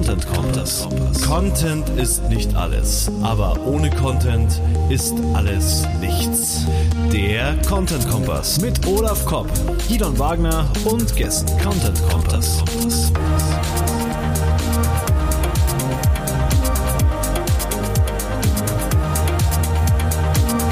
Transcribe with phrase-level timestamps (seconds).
[0.00, 0.88] Content Kompass.
[1.26, 6.64] Content ist nicht alles, aber ohne Content ist alles nichts.
[7.12, 9.46] Der Content Kompass mit Olaf Kopp,
[9.86, 11.50] Gidon Wagner und Gästen.
[11.60, 12.64] Content Kompass.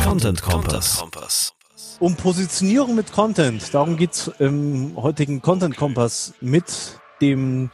[0.05, 1.53] Content Kompass.
[2.01, 3.75] Um Positionierung mit Content.
[3.75, 6.65] Darum geht's im heutigen Content Kompass mit
[7.21, 7.71] dem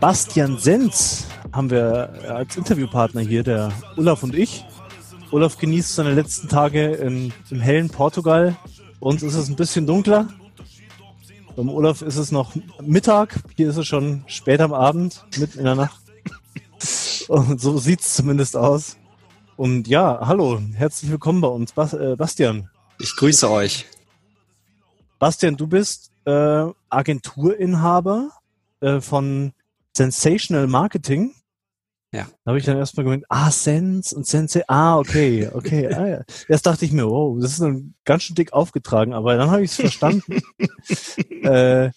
[0.00, 4.64] Bastian Senz haben wir als Interviewpartner hier, der Olaf und ich.
[5.30, 8.56] Olaf genießt seine letzten Tage im, im hellen Portugal.
[9.00, 10.28] Bei uns ist es ein bisschen dunkler.
[11.56, 13.36] Beim Olaf ist es noch Mittag.
[13.56, 16.00] Hier ist es schon spät am Abend, mitten in der Nacht.
[17.28, 18.96] Und so sieht's zumindest aus.
[19.56, 22.70] Und ja, hallo, herzlich willkommen bei uns, Bas äh, Bastian.
[22.98, 23.86] Ich grüße euch.
[25.18, 28.30] Bastian, du bist äh, Agenturinhaber
[28.80, 29.52] äh, von
[29.96, 31.34] Sensational Marketing.
[32.12, 32.26] Ja.
[32.44, 35.86] Da habe ich dann erstmal gemerkt, ah, Sense und Sense, ah, okay, okay.
[35.94, 36.24] ah, ja.
[36.48, 39.62] Erst dachte ich mir, wow, das ist dann ganz schön dick aufgetragen, aber dann habe
[39.62, 40.42] ich es verstanden.
[41.42, 41.90] äh,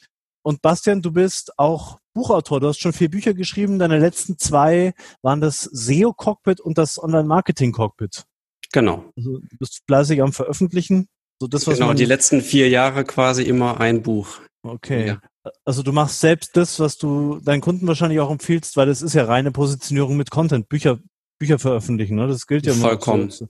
[0.44, 2.60] und Bastian, du bist auch Buchautor.
[2.60, 3.80] Du hast schon vier Bücher geschrieben.
[3.80, 8.26] Deine letzten zwei waren das SEO-Cockpit und das Online-Marketing-Cockpit.
[8.72, 9.06] Genau.
[9.16, 11.08] Also du bist fleißig am Veröffentlichen.
[11.40, 14.42] So das, was genau, die letzten vier Jahre quasi immer ein Buch.
[14.64, 15.08] Okay.
[15.08, 15.22] Ja.
[15.66, 19.14] Also du machst selbst das, was du deinen Kunden wahrscheinlich auch empfiehlst, weil das ist
[19.14, 21.00] ja reine Positionierung mit Content, Bücher,
[21.38, 22.28] Bücher veröffentlichen, ne?
[22.28, 22.74] Das gilt ja.
[22.74, 23.30] Vollkommen.
[23.30, 23.50] So.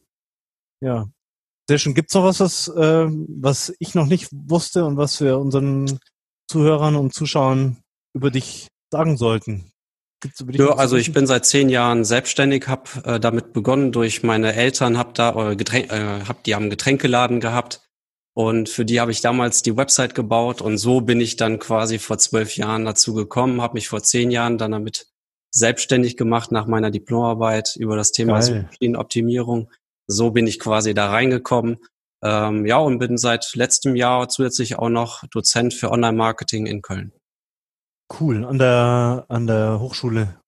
[0.82, 1.08] Ja.
[1.68, 1.94] Sehr schön.
[1.94, 6.00] Gibt's noch was, was, äh, was ich noch nicht wusste und was wir unseren
[6.48, 7.78] Zuhörern und Zuschauern
[8.14, 9.72] über dich sagen sollten?
[10.52, 14.98] ja, also ich bin seit zehn Jahren selbstständig, habe äh, damit begonnen durch meine Eltern,
[14.98, 17.82] habe da äh, Getränk, äh, hab, die haben Getränkeladen gehabt
[18.36, 22.00] und für die habe ich damals die Website gebaut und so bin ich dann quasi
[22.00, 25.08] vor zwölf Jahren dazu gekommen, habe mich vor zehn Jahren dann damit
[25.52, 29.70] selbstständig gemacht nach meiner Diplomarbeit über das Thema Suchmaschinenoptimierung.
[30.08, 31.78] So bin ich quasi da reingekommen.
[32.24, 37.14] Ähm, ja, und bin seit letztem Jahr zusätzlich auch noch Dozent für Online-Marketing in Köln.
[38.20, 38.46] Cool.
[38.46, 40.40] An der, an der Hochschule?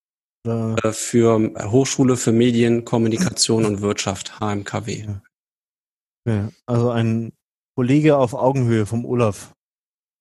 [0.46, 5.04] Äh, für Hochschule für Medien, Kommunikation und Wirtschaft, HMKW.
[5.04, 5.22] Ja.
[6.28, 7.32] Ja, also ein
[7.76, 9.52] Kollege auf Augenhöhe vom Olaf.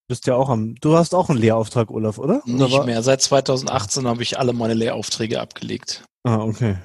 [0.08, 2.42] Du bist ja auch am, du hast auch einen Lehrauftrag, Olaf, oder?
[2.46, 3.02] Nicht oder mehr.
[3.02, 6.04] Seit 2018 habe ich alle meine Lehraufträge abgelegt.
[6.24, 6.78] Ah, okay.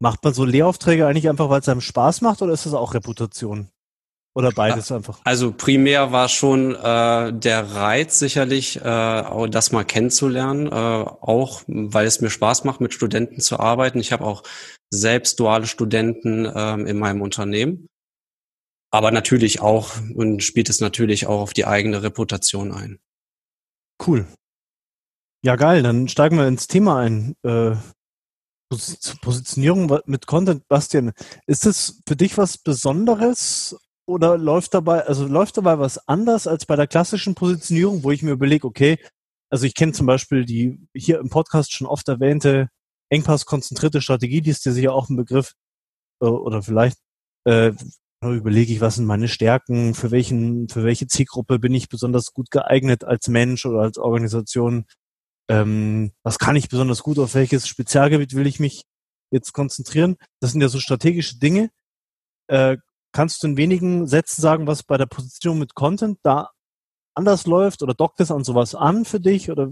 [0.00, 2.92] Macht man so Lehraufträge eigentlich einfach, weil es einem Spaß macht oder ist das auch
[2.92, 3.70] Reputation?
[4.36, 5.20] Oder beides einfach?
[5.24, 12.06] Also primär war schon äh, der Reiz sicherlich, äh, das mal kennenzulernen, äh, auch weil
[12.06, 13.98] es mir Spaß macht, mit Studenten zu arbeiten.
[13.98, 14.42] Ich habe auch
[14.92, 17.88] selbst duale Studenten äh, in meinem Unternehmen
[18.94, 23.00] aber natürlich auch und spielt es natürlich auch auf die eigene Reputation ein.
[24.06, 24.24] Cool.
[25.42, 27.34] Ja, geil, dann steigen wir ins Thema ein.
[27.42, 27.74] Äh,
[29.20, 31.12] Positionierung mit Content, Bastian,
[31.48, 36.64] ist es für dich was Besonderes oder läuft dabei, also läuft dabei was anders als
[36.64, 38.98] bei der klassischen Positionierung, wo ich mir überlege, okay,
[39.50, 42.68] also ich kenne zum Beispiel die hier im Podcast schon oft erwähnte
[43.10, 45.54] Engpass-konzentrierte Strategie, die ist dir sicher auch ein Begriff,
[46.22, 46.98] äh, oder vielleicht,
[47.44, 47.72] äh,
[48.32, 52.50] überlege ich, was sind meine Stärken, für welchen, für welche Zielgruppe bin ich besonders gut
[52.50, 54.86] geeignet als Mensch oder als Organisation,
[55.48, 58.84] ähm, was kann ich besonders gut, auf welches Spezialgebiet will ich mich
[59.30, 60.16] jetzt konzentrieren.
[60.40, 61.70] Das sind ja so strategische Dinge.
[62.48, 62.78] Äh,
[63.12, 66.50] kannst du in wenigen Sätzen sagen, was bei der Position mit Content da
[67.14, 69.70] anders läuft oder dockt es an sowas an für dich oder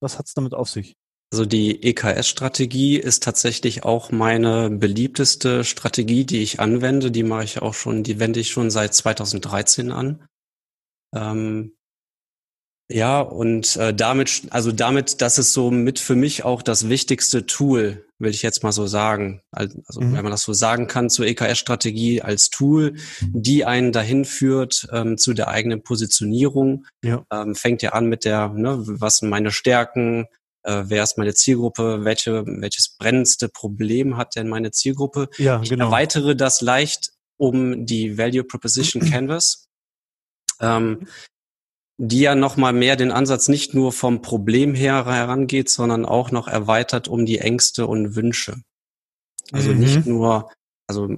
[0.00, 0.96] was hat es damit auf sich?
[1.34, 7.10] Also die EKS-Strategie ist tatsächlich auch meine beliebteste Strategie, die ich anwende.
[7.10, 10.24] Die mache ich auch schon, die wende ich schon seit 2013 an.
[11.12, 11.72] Ähm,
[12.88, 17.46] ja, und äh, damit, also damit, das ist so mit für mich auch das wichtigste
[17.46, 19.40] Tool, will ich jetzt mal so sagen.
[19.50, 20.14] Also mhm.
[20.14, 25.18] wenn man das so sagen kann, zur EKS-Strategie als Tool, die einen dahin führt ähm,
[25.18, 26.86] zu der eigenen Positionierung.
[27.02, 27.24] Ja.
[27.32, 30.28] Ähm, fängt ja an mit der, ne, was sind meine Stärken,
[30.64, 35.28] äh, wer ist meine Zielgruppe, welche, welches brennendste Problem hat denn meine Zielgruppe.
[35.38, 35.86] Ja, ich genau.
[35.86, 39.66] erweitere das leicht um die Value Proposition Canvas,
[40.60, 41.06] ähm,
[41.98, 46.48] die ja nochmal mehr den Ansatz nicht nur vom Problem her herangeht, sondern auch noch
[46.48, 48.62] erweitert um die Ängste und Wünsche.
[49.52, 49.78] Also mhm.
[49.78, 50.50] nicht nur,
[50.88, 51.08] also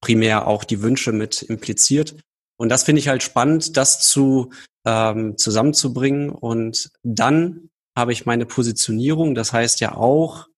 [0.00, 2.16] primär auch die Wünsche mit impliziert.
[2.56, 4.52] Und das finde ich halt spannend, das zu
[4.86, 9.34] ähm, zusammenzubringen und dann habe ich meine Positionierung.
[9.34, 10.48] Das heißt ja auch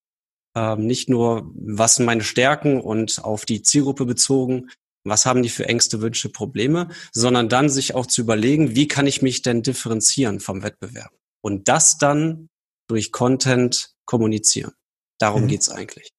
[0.54, 4.70] ähm, nicht nur, was sind meine Stärken und auf die Zielgruppe bezogen,
[5.04, 9.06] was haben die für Ängste, Wünsche, Probleme, sondern dann sich auch zu überlegen, wie kann
[9.06, 11.12] ich mich denn differenzieren vom Wettbewerb?
[11.42, 12.48] Und das dann
[12.88, 14.72] durch Content kommunizieren.
[15.18, 15.48] Darum Mhm.
[15.48, 16.10] geht's eigentlich.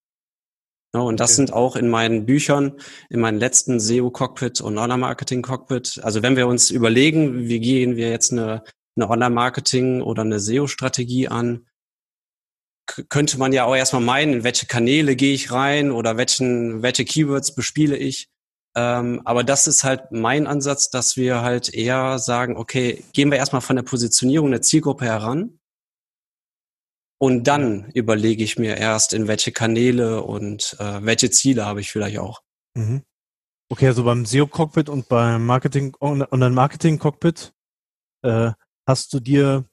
[0.95, 1.35] Ja, und das Okay.
[1.35, 2.77] sind auch in meinen Büchern,
[3.09, 5.99] in meinen letzten SEO-Cockpit und Online-Marketing-Cockpit.
[6.03, 8.63] Also wenn wir uns überlegen, wie gehen wir jetzt eine,
[8.97, 11.65] eine Online-Marketing oder eine SEO-Strategie an,
[13.09, 17.05] könnte man ja auch erstmal meinen, in welche Kanäle gehe ich rein oder welchen, welche
[17.05, 18.29] Keywords bespiele ich.
[18.75, 23.38] Ähm, aber das ist halt mein Ansatz, dass wir halt eher sagen, okay, gehen wir
[23.38, 25.59] erstmal von der Positionierung der Zielgruppe heran.
[27.19, 31.91] Und dann überlege ich mir erst, in welche Kanäle und äh, welche Ziele habe ich
[31.91, 32.44] vielleicht auch.
[32.75, 33.01] Mhm.
[33.69, 37.53] Okay, also beim SEO-Cockpit und beim Marketing Online-Marketing-Cockpit
[38.23, 38.51] äh,
[38.87, 39.65] hast du dir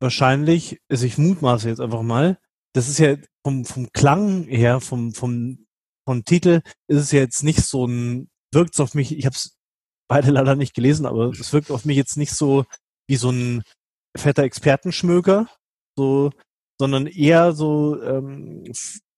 [0.00, 2.38] wahrscheinlich, also ich mutmaße jetzt einfach mal,
[2.74, 5.66] das ist ja vom, vom Klang her, vom, vom,
[6.06, 9.34] vom Titel, ist es ja jetzt nicht so ein, wirkt es auf mich, ich habe
[9.34, 9.56] es
[10.08, 12.64] beide leider nicht gelesen, aber es wirkt auf mich jetzt nicht so
[13.08, 13.62] wie so ein
[14.16, 15.48] fetter Expertenschmöker,
[15.96, 16.30] so,
[16.78, 18.64] sondern eher so ähm,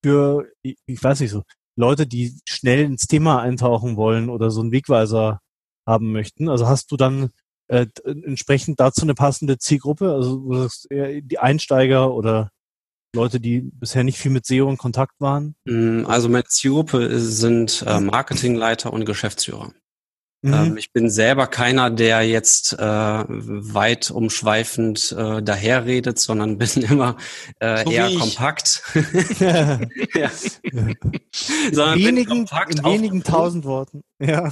[0.03, 1.43] für, ich, weiß nicht so,
[1.75, 5.41] Leute, die schnell ins Thema eintauchen wollen oder so einen Wegweiser
[5.87, 6.49] haben möchten.
[6.49, 7.31] Also hast du dann
[7.69, 10.11] äh, d- entsprechend dazu eine passende Zielgruppe?
[10.11, 12.51] Also die Einsteiger oder
[13.15, 15.55] Leute, die bisher nicht viel mit SEO in Kontakt waren?
[15.65, 19.71] Mm, Also meine Zielgruppe sind äh, Marketingleiter und Geschäftsführer.
[20.41, 20.53] Mhm.
[20.53, 27.17] Ähm, ich bin selber keiner, der jetzt äh, weit umschweifend äh, daherredet, sondern bin immer
[27.59, 28.19] äh, So eher Mhm.
[28.19, 28.81] kompakt.
[28.95, 29.03] in
[30.15, 30.31] ja.
[31.73, 34.01] sondern bin wenigen, kompakt in wenigen tausend Worten.
[34.21, 34.49] Ja.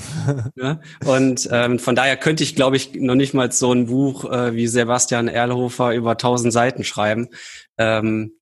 [0.56, 0.81] Ja?
[1.06, 4.54] Und ähm, von daher könnte ich, glaube ich, noch nicht mal so ein Buch äh,
[4.56, 7.30] wie Sebastian Erlhofer über tausend Seiten schreiben.
[7.78, 8.34] Ähm,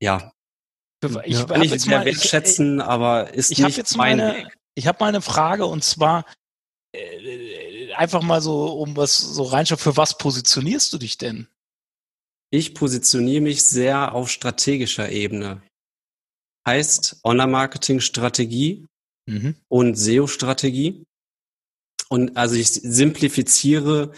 [0.00, 0.32] ja,
[1.24, 1.44] Ich, Ja.
[1.44, 4.46] kann ich jetzt sehr mal- ich- wertschätzen, aber ist nicht jetzt mein meine, Weg.
[4.74, 6.24] Ich habe mal eine Frage und zwar
[6.92, 11.48] äh, einfach mal so, um was so reinschauen, für was positionierst du dich denn?
[12.50, 15.62] Ich positioniere mich sehr auf strategischer Ebene.
[16.66, 18.86] Heißt Online-Marketing-Strategie
[19.26, 19.56] Mhm.
[19.68, 21.04] und SEO-Strategie.
[22.08, 24.12] Und also ich simplifiziere,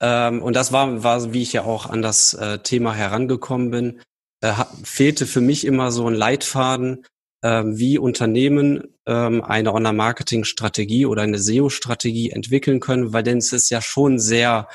[0.00, 4.00] ähm, und das war, war, wie ich ja auch an das äh, Thema herangekommen bin,
[4.40, 4.52] äh,
[4.82, 7.04] fehlte für mich immer so ein Leitfaden,
[7.42, 13.70] ähm, wie Unternehmen ähm, eine Online-Marketing-Strategie oder eine SEO-Strategie entwickeln können, weil denn es ist
[13.70, 14.68] ja schon sehr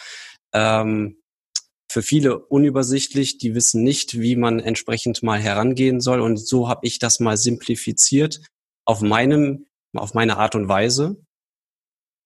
[0.54, 1.20] ähm,
[1.92, 6.22] für viele unübersichtlich, die wissen nicht, wie man entsprechend mal herangehen soll.
[6.22, 8.42] Und so habe ich das mal simplifiziert
[8.86, 9.66] auf meinem,
[9.96, 11.18] auf meine Art und Weise.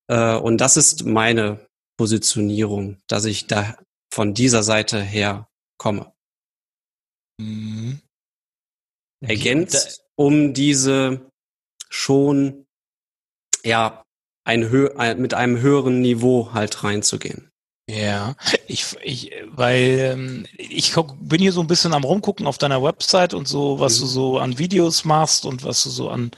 [0.09, 1.65] Äh, und das ist meine
[1.97, 3.77] Positionierung, dass ich da
[4.13, 5.47] von dieser Seite her
[5.77, 6.13] komme.
[7.39, 8.01] Mhm.
[9.21, 11.31] Ergänzt um diese
[11.93, 12.65] schon
[13.63, 14.03] ja
[14.43, 17.49] ein hö ein, mit einem höheren Niveau halt reinzugehen.
[17.89, 18.35] Ja,
[18.67, 22.81] ich, ich, weil ähm, ich guck, bin hier so ein bisschen am rumgucken auf deiner
[22.81, 24.01] Website und so, was Mhm.
[24.01, 26.31] du so an Videos machst und was du so an,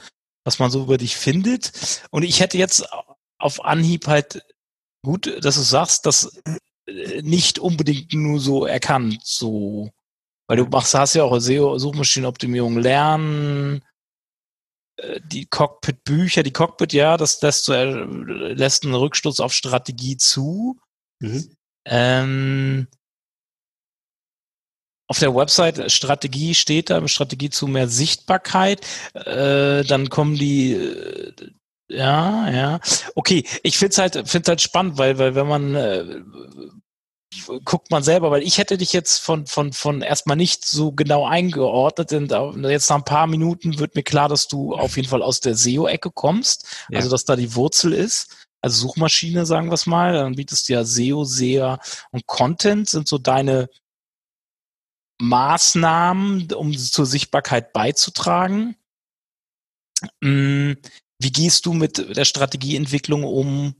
[0.44, 2.02] was man so über dich findet.
[2.10, 2.84] Und ich hätte jetzt
[3.38, 4.44] auf Anhieb halt
[5.04, 6.40] gut, dass du sagst, das
[6.86, 9.90] äh, nicht unbedingt nur so erkannt, so,
[10.48, 13.95] weil du machst, hast ja auch SEO, Suchmaschinenoptimierung lernen, äh,
[15.24, 20.78] die Cockpit-Bücher, die Cockpit, ja, das lässt, so, lässt einen Rückstoß auf Strategie zu.
[21.20, 21.56] Mhm.
[21.86, 22.88] Ähm,
[25.08, 28.84] auf der Website Strategie steht da, Strategie zu mehr Sichtbarkeit.
[29.14, 31.32] Äh, dann kommen die, äh,
[31.88, 32.80] ja, ja.
[33.14, 36.20] Okay, ich find's halt, find's halt spannend, weil, weil wenn man äh,
[37.64, 41.26] guckt man selber, weil ich hätte dich jetzt von, von, von erstmal nicht so genau
[41.26, 42.28] eingeordnet, denn
[42.68, 45.54] jetzt nach ein paar Minuten wird mir klar, dass du auf jeden Fall aus der
[45.54, 46.98] SEO-Ecke kommst, Ja.
[46.98, 48.46] also dass da die Wurzel ist.
[48.62, 51.78] Also Suchmaschine, sagen wir es mal, dann bietest du ja SEO, SEA
[52.10, 53.68] und Content sind so deine
[55.20, 58.76] Maßnahmen, um zur Sichtbarkeit beizutragen.
[60.20, 60.72] Mm,
[61.18, 63.74] Wie gehst du mit der Strategieentwicklung um?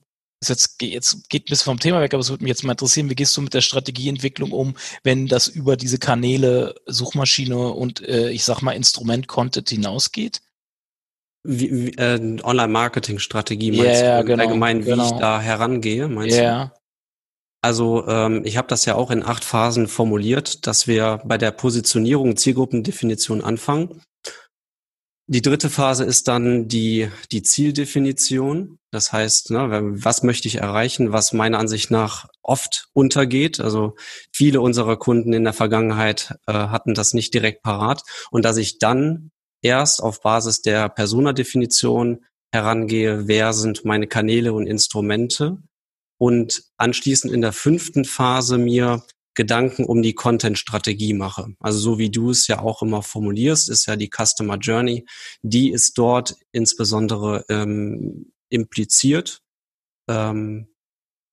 [0.47, 3.09] Jetzt, jetzt geht ein bisschen vom Thema weg, aber es würde mich jetzt mal interessieren,
[3.09, 8.31] wie gehst du mit der Strategieentwicklung um, wenn das über diese Kanäle Suchmaschine und äh,
[8.31, 10.43] ich sag mal Instrument Content hinausgeht?
[11.43, 14.27] Wie, wie, äh, Online-Marketing-Strategie meinst ja, du?
[14.27, 15.07] genau, allgemein, wie genau.
[15.07, 16.43] ich da herangehe, meinst du?
[16.43, 16.73] Ja.
[17.63, 21.51] Also ähm, ich habe das ja auch in acht Phasen formuliert, dass wir bei der
[21.51, 24.03] Positionierung Zielgruppendefinition anfangen.
[25.29, 28.79] Die dritte Phase ist dann die, die Zieldefinition.
[28.93, 29.69] Das heißt, ne,
[30.05, 33.59] was möchte ich erreichen, was meiner Ansicht nach oft untergeht.
[33.59, 33.97] Also
[34.33, 38.03] viele unserer Kunden in der Vergangenheit äh, hatten das nicht direkt parat.
[38.31, 44.69] Und dass ich dann erst auf Basis der Persona-Definition herangehe, wer sind meine Kanäle und
[44.69, 45.59] Instrumente
[46.19, 49.03] und anschließend in der fünften Phase mir
[49.37, 51.47] Gedanken um die Content-Strategie mache.
[51.61, 55.07] Also so wie du es ja auch immer formulierst, ist ja die Customer Journey,
[55.43, 59.43] die ist dort insbesondere ähm, impliziert.
[60.09, 60.69] Ähm,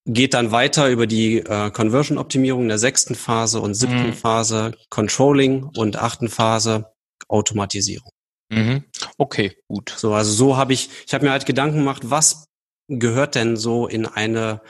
[0.05, 4.13] geht dann weiter über die äh, Conversion-Optimierung der sechsten Phase und siebten mhm.
[4.13, 6.93] Phase, Controlling und achten Phase,
[7.29, 8.11] Automatisierung.
[8.49, 8.83] Mhm.
[9.17, 9.93] Okay, gut.
[9.95, 12.45] So, also so habe ich, ich habe mir halt Gedanken gemacht, was
[12.89, 14.61] gehört denn so in eine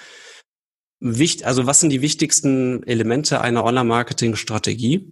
[1.04, 5.12] wichtig, also was sind die wichtigsten Elemente einer Online-Marketing-Strategie?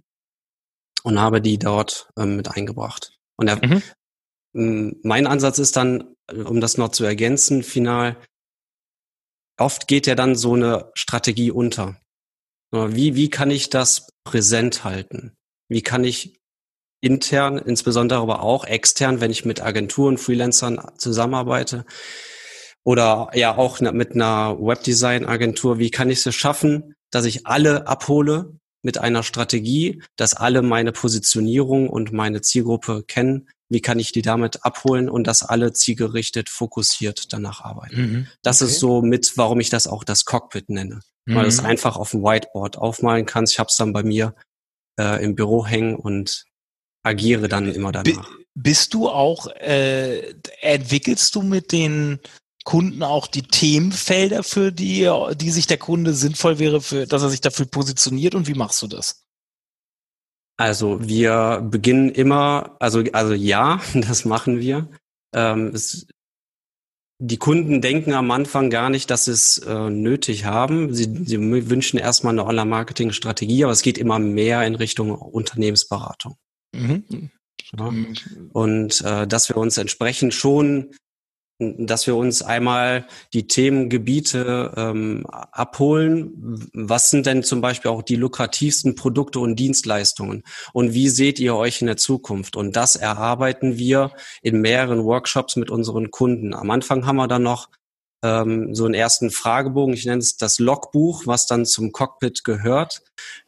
[1.04, 3.18] Und habe die dort ähm, mit eingebracht.
[3.36, 3.82] Und der,
[4.52, 5.00] mhm.
[5.02, 8.16] mein Ansatz ist dann, um das noch zu ergänzen, final,
[9.58, 12.00] oft geht ja dann so eine Strategie unter.
[12.70, 15.32] Wie, wie kann ich das präsent halten?
[15.68, 16.38] Wie kann ich
[17.00, 21.84] intern, insbesondere aber auch extern, wenn ich mit Agenturen, Freelancern zusammenarbeite
[22.84, 28.56] oder ja auch mit einer Webdesign-Agentur, wie kann ich es schaffen, dass ich alle abhole
[28.82, 34.22] mit einer Strategie, dass alle meine Positionierung und meine Zielgruppe kennen, wie kann ich die
[34.22, 38.00] damit abholen und dass alle zielgerichtet fokussiert danach arbeiten.
[38.00, 38.26] Mhm.
[38.42, 38.70] Das okay.
[38.70, 41.00] ist so mit, warum ich das auch das Cockpit nenne.
[41.24, 41.34] Mhm.
[41.34, 43.54] Weil du es einfach auf dem Whiteboard aufmalen kannst.
[43.54, 44.34] Ich habe es dann bei mir
[44.98, 46.44] äh, im Büro hängen und
[47.02, 48.30] agiere dann immer danach.
[48.54, 52.20] bist du auch, äh, entwickelst du mit den
[52.64, 57.30] Kunden auch die Themenfelder, für die, die sich der Kunde sinnvoll wäre, für, dass er
[57.30, 59.24] sich dafür positioniert und wie machst du das?
[60.56, 64.88] Also wir beginnen immer, also, also ja, das machen wir.
[65.34, 66.06] Ähm, es,
[67.24, 70.92] die Kunden denken am Anfang gar nicht, dass sie es äh, nötig haben.
[70.92, 71.38] Sie, sie
[71.70, 76.36] wünschen erstmal eine Online-Marketing-Strategie, aber es geht immer mehr in Richtung Unternehmensberatung.
[76.74, 77.30] Mhm.
[77.76, 77.90] Ja.
[77.90, 78.14] Mhm.
[78.52, 80.90] Und äh, dass wir uns entsprechend schon
[81.86, 86.70] dass wir uns einmal die Themengebiete ähm, abholen.
[86.72, 90.42] Was sind denn zum Beispiel auch die lukrativsten Produkte und Dienstleistungen?
[90.72, 92.56] Und wie seht ihr euch in der Zukunft?
[92.56, 96.54] Und das erarbeiten wir in mehreren Workshops mit unseren Kunden.
[96.54, 97.68] Am Anfang haben wir dann noch
[98.22, 99.94] ähm, so einen ersten Fragebogen.
[99.94, 103.02] Ich nenne es das Logbuch, was dann zum Cockpit gehört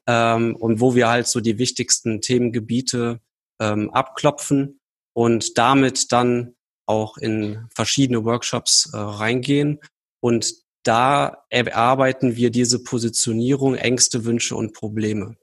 [0.06, 3.21] ähm, und wo wir halt so die wichtigsten Themengebiete
[3.61, 4.80] ähm, abklopfen
[5.12, 6.53] und damit dann
[6.87, 9.81] auch in verschiedene Workshops äh, reingehen
[10.21, 15.37] und da erarbeiten wir diese Positionierung, Ängste, Wünsche und Probleme.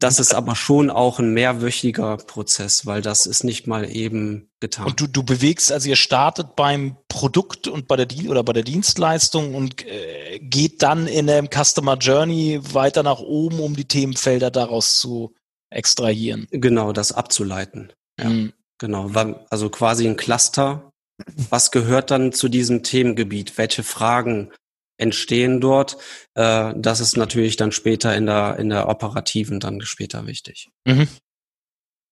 [0.00, 4.86] Das ist aber schon auch ein mehrwöchiger Prozess, weil das ist nicht mal eben getan.
[4.86, 8.62] Und du, du bewegst, also ihr startet beim Produkt und bei der oder bei der
[8.62, 14.50] Dienstleistung und äh, geht dann in der Customer Journey weiter nach oben, um die Themenfelder
[14.50, 15.34] daraus zu
[15.68, 16.46] extrahieren.
[16.50, 17.92] Genau, das abzuleiten.
[18.18, 18.30] Ja.
[18.30, 18.52] Mhm.
[18.80, 19.10] Genau,
[19.50, 20.90] also quasi ein Cluster.
[21.50, 23.58] Was gehört dann zu diesem Themengebiet?
[23.58, 24.50] Welche Fragen
[24.96, 25.98] entstehen dort?
[26.34, 30.70] Äh, das ist natürlich dann später in der, in der operativen dann später wichtig.
[30.86, 31.08] Mhm.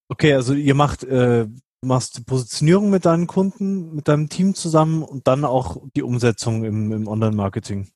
[0.09, 1.47] Okay, also ihr macht, äh,
[1.81, 6.91] machst Positionierung mit deinen Kunden, mit deinem Team zusammen und dann auch die Umsetzung im,
[6.91, 7.89] im Online-Marketing.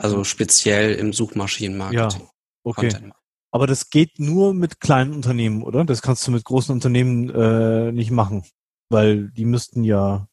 [0.00, 2.20] Also speziell im Suchmaschinenmarketing.
[2.20, 2.30] Ja,
[2.62, 3.10] okay.
[3.50, 5.84] Aber das geht nur mit kleinen Unternehmen, oder?
[5.84, 8.44] Das kannst du mit großen Unternehmen äh, nicht machen,
[8.90, 10.28] weil die müssten ja,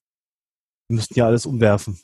[0.89, 1.99] die müssten ja alles umwerfen.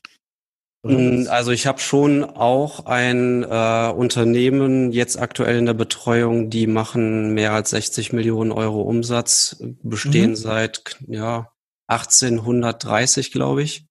[0.84, 1.32] Oder?
[1.32, 7.34] Also ich habe schon auch ein äh, Unternehmen jetzt aktuell in der Betreuung, die machen
[7.34, 10.36] mehr als 60 Millionen Euro Umsatz, bestehen mhm.
[10.36, 11.52] seit ja
[11.88, 13.86] 1830, glaube ich,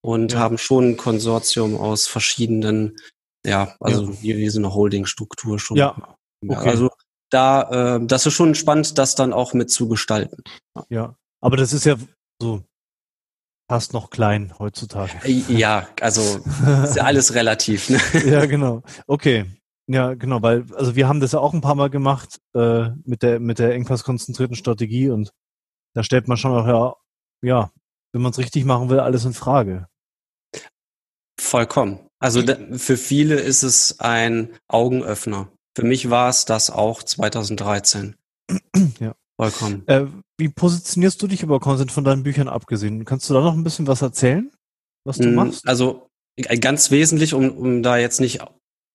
[0.00, 0.38] und ja.
[0.38, 2.96] haben schon ein Konsortium aus verschiedenen,
[3.46, 4.34] ja, also ja.
[4.34, 6.16] eine Holdingstruktur schon ja.
[6.46, 6.68] Okay.
[6.68, 6.90] Also
[7.30, 10.42] da, äh, das ist schon spannend, das dann auch mit zu gestalten.
[10.88, 11.96] Ja, aber das ist ja
[12.40, 12.62] so
[13.68, 15.12] fast noch klein heutzutage.
[15.24, 16.40] Äh, ja, also
[16.84, 17.88] ist ja alles relativ.
[17.88, 18.00] Ne?
[18.26, 18.82] Ja, genau.
[19.06, 19.46] Okay.
[19.88, 23.22] Ja, genau, weil also wir haben das ja auch ein paar Mal gemacht äh, mit
[23.22, 25.32] der mit der engpasskonzentrierten Strategie und
[25.94, 26.94] da stellt man schon auch ja,
[27.42, 27.72] ja,
[28.12, 29.88] wenn man es richtig machen will, alles in Frage.
[31.40, 31.98] Vollkommen.
[32.20, 35.48] Also da, für viele ist es ein Augenöffner.
[35.74, 38.16] Für mich war es das auch 2013.
[39.00, 39.14] Ja.
[39.36, 39.86] Vollkommen.
[39.88, 40.06] Äh,
[40.38, 43.04] wie positionierst du dich über Content von deinen Büchern abgesehen?
[43.04, 44.50] Kannst du da noch ein bisschen was erzählen,
[45.04, 45.66] was du mm, machst?
[45.66, 48.40] Also äh, ganz wesentlich, um, um da jetzt nicht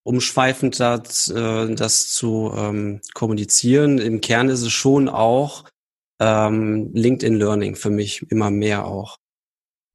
[0.03, 3.97] umschweifend das, äh, das zu ähm, kommunizieren.
[3.97, 5.65] Im Kern ist es schon auch
[6.19, 9.17] ähm, LinkedIn Learning für mich immer mehr auch.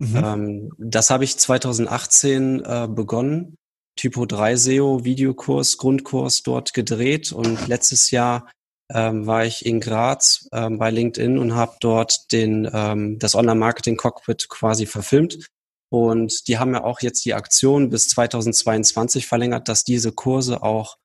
[0.00, 0.16] Mhm.
[0.16, 3.56] Ähm, das habe ich 2018 äh, begonnen
[3.96, 8.50] Typo 3 SEO Videokurs, Grundkurs dort gedreht und letztes Jahr
[8.92, 13.58] ähm, war ich in Graz ähm, bei LinkedIn und habe dort den ähm, das Online
[13.58, 15.46] Marketing Cockpit quasi verfilmt
[15.92, 20.96] und die haben ja auch jetzt die Aktion bis 2022 verlängert, dass diese Kurse auch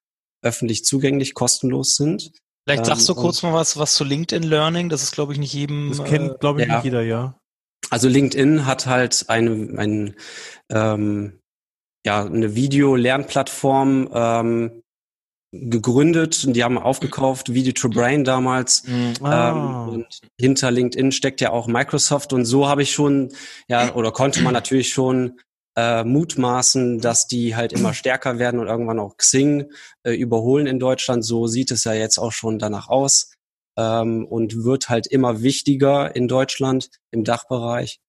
[0.41, 2.32] öffentlich zugänglich, kostenlos sind.
[2.65, 4.88] Vielleicht sagst du ähm, kurz mal was, was zu LinkedIn Learning.
[4.88, 5.89] Das ist, glaube ich, nicht jedem.
[5.89, 6.75] Das kennt, glaube ich, ja.
[6.75, 7.38] nicht jeder, ja.
[7.89, 10.15] Also LinkedIn hat halt eine, ein,
[10.70, 11.39] ähm,
[12.08, 14.82] ja, eine Video-Lernplattform ähm,
[15.52, 18.86] gegründet und die haben aufgekauft, Video to Brain damals.
[18.88, 19.14] Mhm.
[19.22, 19.52] Ah.
[19.52, 23.34] Ähm, und hinter LinkedIn steckt ja auch Microsoft und so habe ich schon,
[23.68, 25.42] ja, oder konnte man natürlich schon
[25.76, 29.70] äh, mutmaßen, dass die halt immer stärker werden und irgendwann auch Xing
[30.04, 31.26] äh, überholen in Deutschland.
[31.26, 33.34] So sieht es ja jetzt auch schon danach aus
[33.78, 38.00] ähm, und wird halt immer wichtiger in Deutschland im Dachbereich.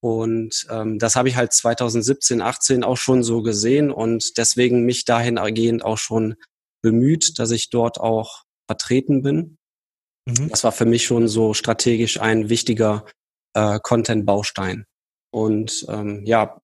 [0.00, 5.04] Und ähm, das habe ich halt 2017, 18 auch schon so gesehen und deswegen mich
[5.04, 6.36] dahingehend auch schon
[6.82, 9.58] bemüht, dass ich dort auch vertreten bin.
[10.26, 10.50] Mhm.
[10.50, 13.06] Das war für mich schon so strategisch ein wichtiger
[13.54, 14.84] äh, Content-Baustein.
[15.32, 16.60] Und ähm, ja,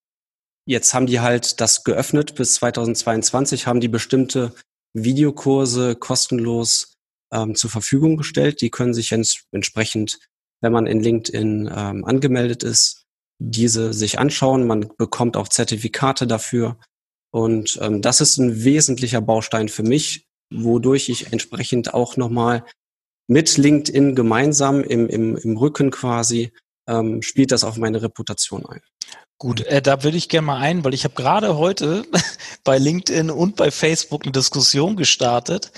[0.66, 4.54] jetzt haben die halt das geöffnet bis 2022, haben die bestimmte
[4.94, 6.94] Videokurse kostenlos
[7.32, 8.60] ähm, zur Verfügung gestellt.
[8.60, 10.20] Die können sich ents entsprechend,
[10.60, 13.03] wenn man in LinkedIn ähm, angemeldet ist,
[13.50, 14.66] diese sich anschauen.
[14.66, 16.78] Man bekommt auch Zertifikate dafür.
[17.30, 22.64] Und ähm, das ist ein wesentlicher Baustein für mich, wodurch ich entsprechend auch nochmal
[23.26, 26.52] mit LinkedIn gemeinsam im, im, im Rücken quasi
[26.86, 28.82] ähm, spielt das auf meine Reputation ein.
[29.38, 32.04] Gut, äh, da würde ich gerne mal ein, weil ich habe gerade heute
[32.64, 35.72] bei LinkedIn und bei Facebook eine Diskussion gestartet.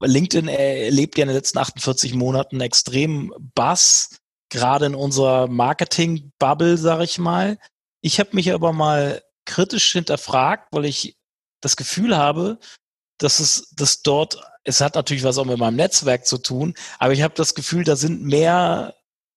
[0.00, 4.18] LinkedIn erlebt ja in den letzten 48 Monaten extrem Bass,
[4.50, 7.58] gerade in unserer Marketing-Bubble, sage ich mal.
[8.00, 11.16] Ich habe mich aber mal kritisch hinterfragt, weil ich
[11.60, 12.58] das Gefühl habe,
[13.18, 17.12] dass es dass dort, es hat natürlich was auch mit meinem Netzwerk zu tun, aber
[17.12, 18.94] ich habe das Gefühl, da sind mehr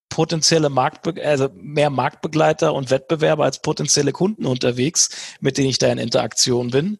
[0.09, 5.87] potenzielle Marktbe also mehr Marktbegleiter und Wettbewerber als potenzielle Kunden unterwegs, mit denen ich da
[5.91, 6.99] in Interaktion bin.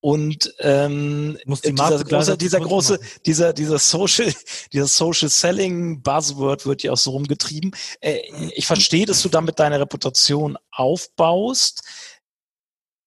[0.00, 4.32] Und ähm, die dieser große, dieser große, dieser, dieser Social,
[4.72, 7.72] dieser Social Selling Buzzword wird ja auch so rumgetrieben.
[8.00, 8.20] Äh,
[8.54, 11.82] ich verstehe, dass du damit deine Reputation aufbaust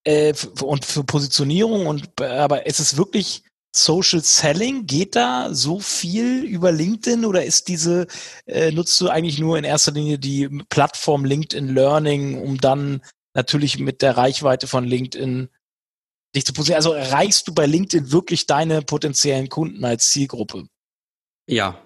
[0.03, 4.85] äh, und für Positionierung und aber ist es wirklich Social Selling?
[4.87, 8.07] Geht da so viel über LinkedIn oder ist diese,
[8.45, 13.01] äh, nutzt du eigentlich nur in erster Linie die Plattform LinkedIn Learning, um dann
[13.33, 15.49] natürlich mit der Reichweite von LinkedIn
[16.35, 16.85] dich zu positionieren?
[16.85, 20.67] Also erreichst du bei LinkedIn wirklich deine potenziellen Kunden als Zielgruppe?
[21.47, 21.85] Ja.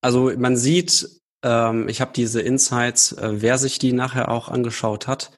[0.00, 1.08] Also man sieht,
[1.44, 5.32] ähm, ich habe diese Insights, äh, wer sich die nachher auch angeschaut hat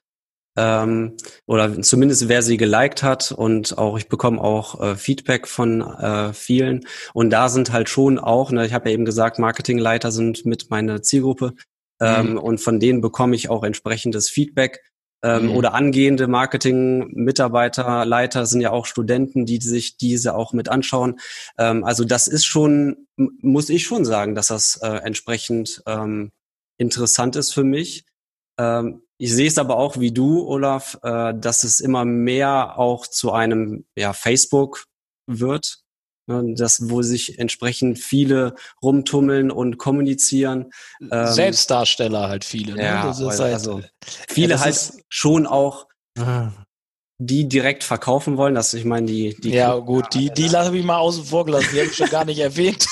[0.57, 5.81] ähm, oder zumindest wer sie geliked hat und auch ich bekomme auch äh, Feedback von
[5.81, 10.12] äh, vielen und da sind halt schon auch, ne, ich habe ja eben gesagt, Marketingleiter
[10.12, 11.55] sind mit meiner Zielgruppe
[12.00, 12.38] ähm, mhm.
[12.38, 14.81] und von denen bekomme ich auch entsprechendes Feedback
[15.25, 15.57] ähm, mhm.
[15.57, 21.19] oder angehende Marketing-Mitarbeiter, Leiter sind ja auch Studenten, die sich diese auch mit anschauen.
[21.59, 26.31] Ähm, also das ist schon, muss ich schon sagen, dass das äh, entsprechend ähm,
[26.77, 28.05] interessant ist für mich.
[28.59, 33.07] Ähm, ich sehe es aber auch wie du, Olaf, äh, dass es immer mehr auch
[33.07, 34.85] zu einem ja, Facebook
[35.27, 35.84] wird,
[36.27, 40.71] das, wo sich entsprechend viele rumtummeln und kommunizieren.
[41.11, 42.75] Ähm, Selbstdarsteller halt viele.
[42.75, 42.83] Ne?
[42.83, 43.83] Ja, das ist halt, also
[44.29, 45.87] viele ja, halt schon auch
[46.19, 46.51] ah.
[47.19, 50.85] die direkt verkaufen wollen, dass ich meine, die, die Ja, gut, die, die lasse ich
[50.85, 52.87] mal außen vor gelassen, die habe ich schon gar nicht erwähnt.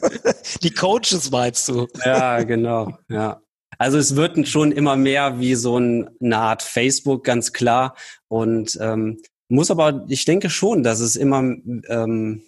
[0.62, 1.86] die Coaches meinst du?
[2.04, 3.40] Ja, genau, ja.
[3.78, 7.96] Also es wird schon immer mehr wie so eine Art Facebook, ganz klar.
[8.28, 11.40] Und ähm, muss aber, ich denke schon, dass es immer
[11.88, 12.44] ähm,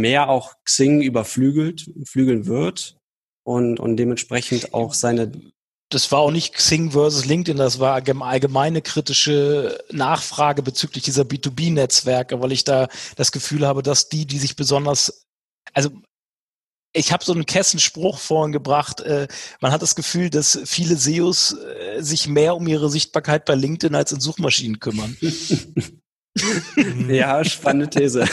[0.00, 2.96] mehr auch Xing überflügelt, flügeln wird
[3.44, 5.32] und, und dementsprechend auch seine
[5.90, 12.40] das war auch nicht Xing versus LinkedIn, das war allgemeine kritische Nachfrage bezüglich dieser B2B-Netzwerke,
[12.40, 15.26] weil ich da das Gefühl habe, dass die, die sich besonders,
[15.72, 15.90] also
[16.94, 19.00] ich habe so einen Kessenspruch vorhin gebracht.
[19.00, 19.28] Äh,
[19.60, 23.94] man hat das Gefühl, dass viele SEOs äh, sich mehr um ihre Sichtbarkeit bei LinkedIn
[23.94, 25.16] als in Suchmaschinen kümmern.
[27.08, 28.24] ja, spannende These.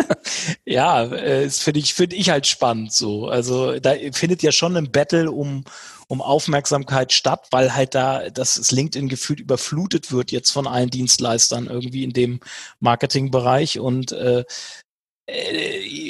[0.64, 3.28] ja, äh, das finde ich, finde ich halt spannend so.
[3.28, 5.64] Also da findet ja schon ein Battle um,
[6.08, 11.66] um Aufmerksamkeit statt, weil halt da das LinkedIn gefühlt überflutet wird jetzt von allen Dienstleistern
[11.66, 12.40] irgendwie in dem
[12.80, 14.44] Marketingbereich und äh, äh,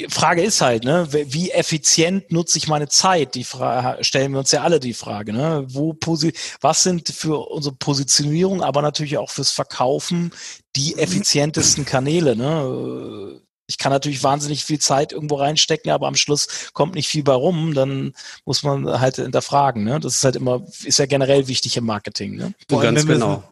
[0.09, 3.33] Frage ist halt, ne, wie effizient nutze ich meine Zeit?
[3.33, 5.65] Die Frage stellen wir uns ja alle die Frage, ne?
[5.67, 10.31] Wo posi was sind für unsere Positionierung, aber natürlich auch fürs Verkaufen
[10.75, 10.99] die mhm.
[10.99, 13.41] effizientesten Kanäle, ne?
[13.69, 17.33] Ich kann natürlich wahnsinnig viel Zeit irgendwo reinstecken, aber am Schluss kommt nicht viel bei
[17.33, 18.13] rum, dann
[18.45, 19.99] muss man halt hinterfragen, ne?
[19.99, 22.53] Das ist halt immer, ist ja generell wichtig im Marketing, ne?
[22.69, 23.43] Vor allem, Ganz genau.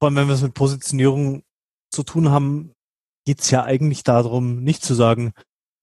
[0.00, 1.44] vor allem, wenn wir es mit Positionierung
[1.92, 2.72] zu tun haben,
[3.24, 5.32] geht's ja eigentlich darum, nicht zu sagen,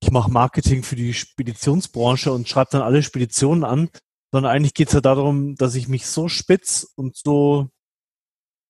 [0.01, 3.89] ich mache Marketing für die Speditionsbranche und schreibe dann alle Speditionen an,
[4.31, 7.69] sondern eigentlich geht's ja darum, dass ich mich so spitz und so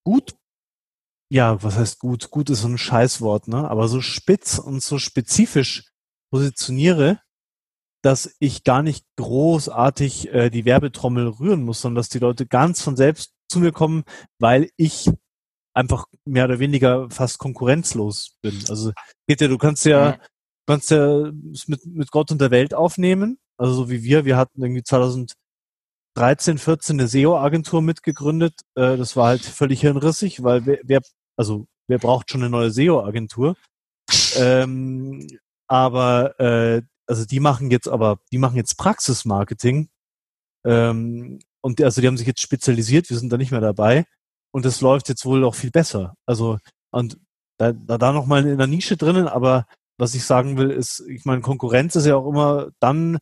[0.06, 0.36] gut,
[1.32, 2.32] ja, was heißt gut?
[2.32, 3.70] Gut ist so ein Scheißwort, ne?
[3.70, 5.92] Aber so spitz und so spezifisch
[6.32, 7.22] positioniere,
[8.02, 12.82] dass ich gar nicht großartig äh, die Werbetrommel rühren muss, sondern dass die Leute ganz
[12.82, 14.04] von selbst zu mir kommen,
[14.40, 15.12] weil ich
[15.80, 18.64] einfach mehr oder weniger fast konkurrenzlos bin.
[18.70, 18.92] Also
[19.28, 20.22] geht ja, du kannst ja, mhm.
[20.68, 21.32] kannst ja
[21.68, 26.58] mit, mit Gott und der Welt aufnehmen, also so wie wir, wir hatten irgendwie 2013,
[26.58, 28.54] 14 eine SEO-Agentur mitgegründet.
[28.76, 31.02] Äh, das war halt völlig hirnrissig, weil wer, wer
[31.38, 33.56] also wer braucht schon eine neue SEO-Agentur?
[34.36, 35.28] ähm,
[35.68, 39.90] aber äh, also die machen jetzt aber, die machen jetzt Praxismarketing.
[40.66, 44.06] Ähm, und die, also die haben sich jetzt spezialisiert, wir sind da nicht mehr dabei.
[44.52, 46.16] Und es läuft jetzt wohl auch viel besser.
[46.26, 46.58] Also,
[46.92, 47.20] und
[47.58, 49.66] da, da, da nochmal in der Nische drinnen, aber
[49.98, 53.20] was ich sagen will, ist, ich meine, Konkurrenz ist ja auch immer dann,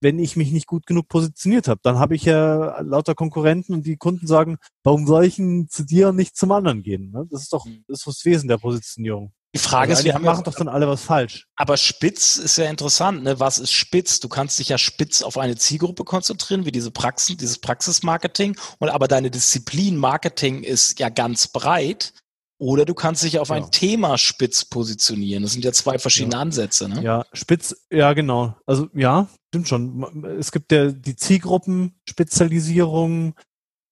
[0.00, 1.80] wenn ich mich nicht gut genug positioniert habe.
[1.82, 5.84] Dann habe ich ja lauter Konkurrenten und die Kunden sagen, warum soll ich denn zu
[5.84, 7.10] dir und nicht zum anderen gehen?
[7.10, 7.26] Ne?
[7.30, 7.84] Das ist doch mhm.
[7.86, 9.32] das, ist das Wesen der Positionierung.
[9.54, 11.46] Die Frage also ist, wir machen doch dann alle was falsch.
[11.54, 13.38] Aber spitz ist ja interessant, ne?
[13.38, 14.18] Was ist spitz?
[14.18, 18.56] Du kannst dich ja spitz auf eine Zielgruppe konzentrieren, wie diese Praxen, dieses Praxismarketing.
[18.80, 22.12] Und aber deine Disziplin Marketing ist ja ganz breit.
[22.58, 23.56] Oder du kannst dich auf ja.
[23.56, 25.44] ein Thema spitz positionieren.
[25.44, 26.40] Das sind ja zwei verschiedene ja.
[26.40, 27.00] Ansätze, ne?
[27.02, 28.56] Ja, spitz, ja, genau.
[28.66, 30.24] Also ja, stimmt schon.
[30.38, 33.36] Es gibt ja die Zielgruppenspezialisierung,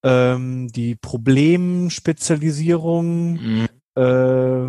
[0.05, 3.68] ähm, die Problemspezialisierung, mhm.
[3.96, 4.66] äh,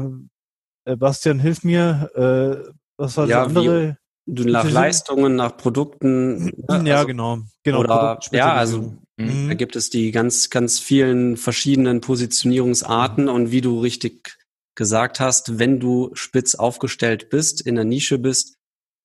[0.86, 2.10] äh, Bastian, hilf mir.
[2.16, 3.98] Äh, was war ja, das andere?
[4.26, 6.46] Wie, nach Leistungen, nach Produkten.
[6.46, 6.84] Ne?
[6.86, 7.40] Ja, also, genau.
[7.64, 9.50] genau oder, ja, also mhm.
[9.50, 13.32] da gibt es die ganz, ganz vielen verschiedenen Positionierungsarten mhm.
[13.32, 14.38] und wie du richtig
[14.76, 18.56] gesagt hast, wenn du spitz aufgestellt bist, in der Nische bist,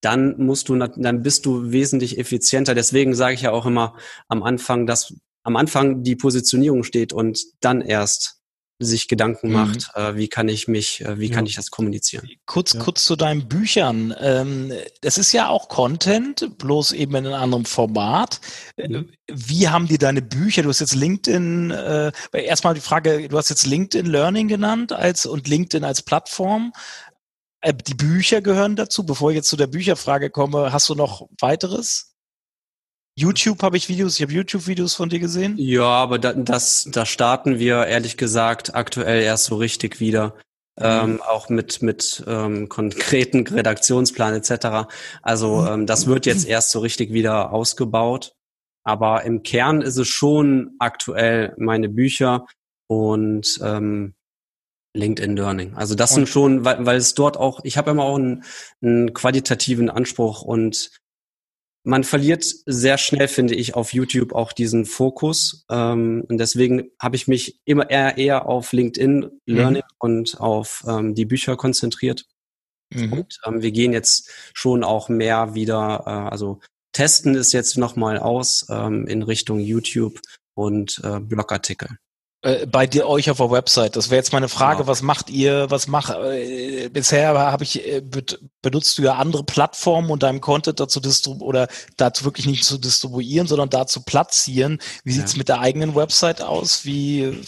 [0.01, 2.75] dann musst du, dann bist du wesentlich effizienter.
[2.75, 3.97] Deswegen sage ich ja auch immer
[4.29, 5.13] am Anfang, dass
[5.43, 8.38] am Anfang die Positionierung steht und dann erst
[8.79, 9.55] sich Gedanken mhm.
[9.55, 11.35] macht, äh, wie kann ich mich, äh, wie ja.
[11.35, 12.29] kann ich das kommunizieren.
[12.47, 12.81] Kurz, ja.
[12.81, 14.15] kurz zu deinen Büchern.
[14.21, 18.41] Ähm, das ist ja auch Content, bloß eben in einem anderen Format.
[18.77, 19.11] Äh, mhm.
[19.27, 23.51] Wie haben dir deine Bücher, du hast jetzt LinkedIn, äh, erstmal die Frage, du hast
[23.51, 26.73] jetzt LinkedIn Learning genannt als und LinkedIn als Plattform.
[27.61, 29.05] Äh, die Bücher gehören dazu.
[29.05, 32.08] Bevor ich jetzt zu der Bücherfrage komme, hast du noch weiteres?
[33.19, 35.55] YouTube habe ich Videos, ich habe YouTube-Videos von dir gesehen.
[35.59, 40.35] Ja, aber da, das, da starten wir ehrlich gesagt aktuell erst so richtig wieder.
[40.79, 40.85] Mhm.
[40.85, 44.89] Ähm, auch mit mit ähm, konkreten Redaktionsplan etc.
[45.23, 45.67] Also mhm.
[45.67, 48.35] ähm, das wird jetzt erst so richtig wieder ausgebaut.
[48.85, 52.47] Aber im Kern ist es schon aktuell meine Bücher
[52.87, 54.15] und ähm,
[54.95, 55.75] LinkedIn Learning.
[55.75, 58.45] Also das und sind schon, weil, weil es dort auch, ich habe immer auch einen,
[58.81, 60.91] einen qualitativen Anspruch und
[61.85, 65.65] man verliert sehr schnell, finde ich, auf YouTube auch diesen Fokus.
[65.71, 69.97] Ähm, und deswegen habe ich mich immer eher, eher auf LinkedIn Learning mhm.
[69.99, 72.27] und auf ähm, die Bücher konzentriert.
[72.93, 73.13] Mhm.
[73.13, 76.61] Und ähm, wir gehen jetzt schon auch mehr wieder, äh, also
[76.93, 80.21] testen es jetzt nochmal aus ähm, in Richtung YouTube
[80.55, 81.89] und äh, Blogartikel.
[82.41, 83.97] Äh, bei dir euch auf der Website.
[83.97, 84.87] Das wäre jetzt meine Frage, genau.
[84.87, 88.01] was macht ihr, was macht äh, bisher habe ich äh,
[88.63, 92.79] benutzt du ja andere Plattformen und deinem Content dazu distribu oder dazu wirklich nicht zu
[92.79, 94.79] distribuieren, sondern dazu platzieren.
[95.03, 95.39] Wie sieht's ja.
[95.39, 96.85] mit der eigenen Website aus?
[96.85, 97.43] Wie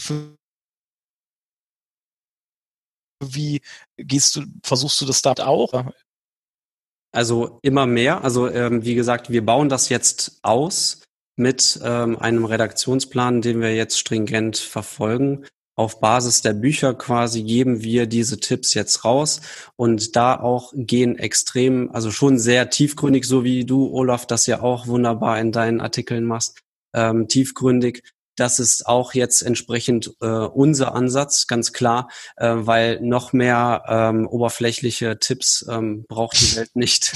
[3.23, 3.61] wie
[3.95, 5.85] gehst du, versuchst du das da auch?
[7.13, 8.25] Also immer mehr.
[8.25, 11.01] Also ähm, wie gesagt, wir bauen das jetzt aus
[11.35, 15.45] mit ähm, einem Redaktionsplan, den wir jetzt stringent verfolgen.
[15.75, 19.41] Auf Basis der Bücher quasi geben wir diese Tipps jetzt raus
[19.77, 24.61] und da auch gehen extrem, also schon sehr tiefgründig, so wie du, Olaf, das ja
[24.61, 26.59] auch wunderbar in deinen Artikeln machst,
[26.93, 28.03] ähm, tiefgründig
[28.35, 34.27] das ist auch jetzt entsprechend äh, unser Ansatz, ganz klar, äh, weil noch mehr ähm,
[34.27, 37.13] oberflächliche Tipps ähm, braucht die Welt nicht.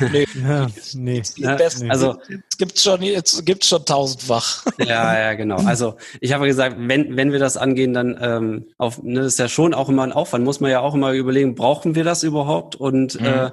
[0.00, 1.22] nee, ja, nee.
[1.88, 2.16] Also
[2.54, 4.64] es gibt schon, es gibt schon tausendfach.
[4.78, 5.56] ja, ja, genau.
[5.56, 9.38] Also ich habe gesagt, wenn wenn wir das angehen, dann ähm, auf, ne, das ist
[9.40, 10.44] ja schon auch immer ein Aufwand.
[10.44, 12.76] Muss man ja auch immer überlegen, brauchen wir das überhaupt?
[12.76, 13.26] Und mhm.
[13.26, 13.50] äh,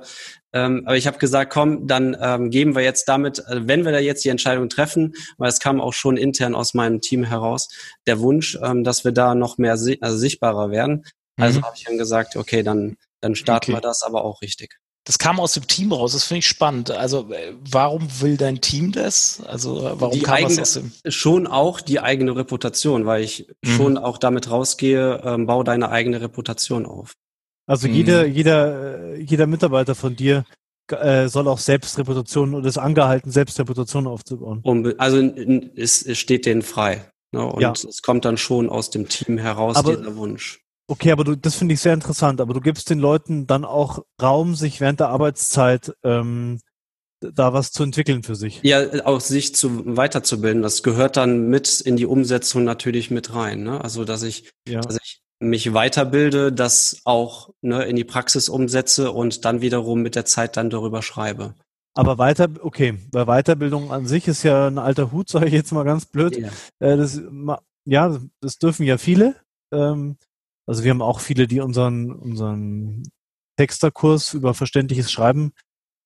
[0.53, 3.91] ähm, aber ich habe gesagt, komm, dann ähm, geben wir jetzt damit, äh, wenn wir
[3.91, 7.69] da jetzt die Entscheidung treffen, weil es kam auch schon intern aus meinem Team heraus,
[8.05, 11.05] der Wunsch, ähm, dass wir da noch mehr si also sichtbarer werden.
[11.37, 11.65] Also mhm.
[11.65, 13.77] habe ich dann gesagt, okay, dann, dann starten okay.
[13.77, 14.77] wir das aber auch richtig.
[15.05, 16.91] Das kam aus dem Team raus, das finde ich spannend.
[16.91, 19.41] Also äh, warum will dein Team das?
[19.47, 23.23] Also äh, warum die kam eigene, das aus dem Schon auch die eigene Reputation, weil
[23.23, 23.69] ich mhm.
[23.69, 27.15] schon auch damit rausgehe, ähm, bau deine eigene Reputation auf.
[27.67, 27.93] Also Mhm.
[27.95, 30.45] jeder, jeder, äh, jeder Mitarbeiter von dir
[30.91, 34.59] äh, soll auch selbst Reputation oder ist angehalten, selbst Reputation aufzubauen.
[34.63, 35.17] Um, also
[35.75, 37.09] es steht denen frei.
[37.31, 37.45] Ne?
[37.45, 37.71] Und Ja.
[37.71, 40.59] es kommt dann schon aus dem Team heraus, Aber- dieser Wunsch.
[40.91, 42.41] Okay, aber du, das finde ich sehr interessant.
[42.41, 46.60] Aber du gibst den Leuten dann auch Raum, sich während der Arbeitszeit ähm,
[47.21, 48.60] da was zu entwickeln für sich.
[48.62, 53.63] Ja, auch sich zu weiterzubilden, das gehört dann mit in die Umsetzung natürlich mit rein.
[53.63, 53.82] Ne?
[53.82, 54.82] Also dass ich, Ja.
[54.82, 60.15] dass ich mich weiterbilde, das auch ne, in die Praxis umsetze und dann wiederum mit
[60.15, 61.56] der Zeit dann darüber schreibe.
[61.93, 65.71] Aber weiter, okay, bei Weiterbildung an sich ist ja ein alter Hut, sage ich jetzt
[65.71, 66.38] mal ganz blöd.
[66.38, 66.49] Ja.
[66.80, 67.21] Äh, das,
[67.86, 69.38] ja, das dürfen ja viele.
[69.71, 70.17] Ähm,
[70.67, 73.04] also wir haben auch viele, die unseren, unseren
[73.58, 75.52] Texterkurs über verständliches Schreiben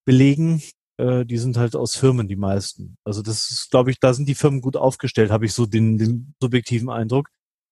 [0.05, 0.61] belegen.
[0.97, 2.97] Äh, die sind halt aus Firmen, die meisten.
[3.05, 5.97] Also das ist, glaube ich, da sind die Firmen gut aufgestellt, habe ich so den,
[5.97, 7.29] den subjektiven Eindruck.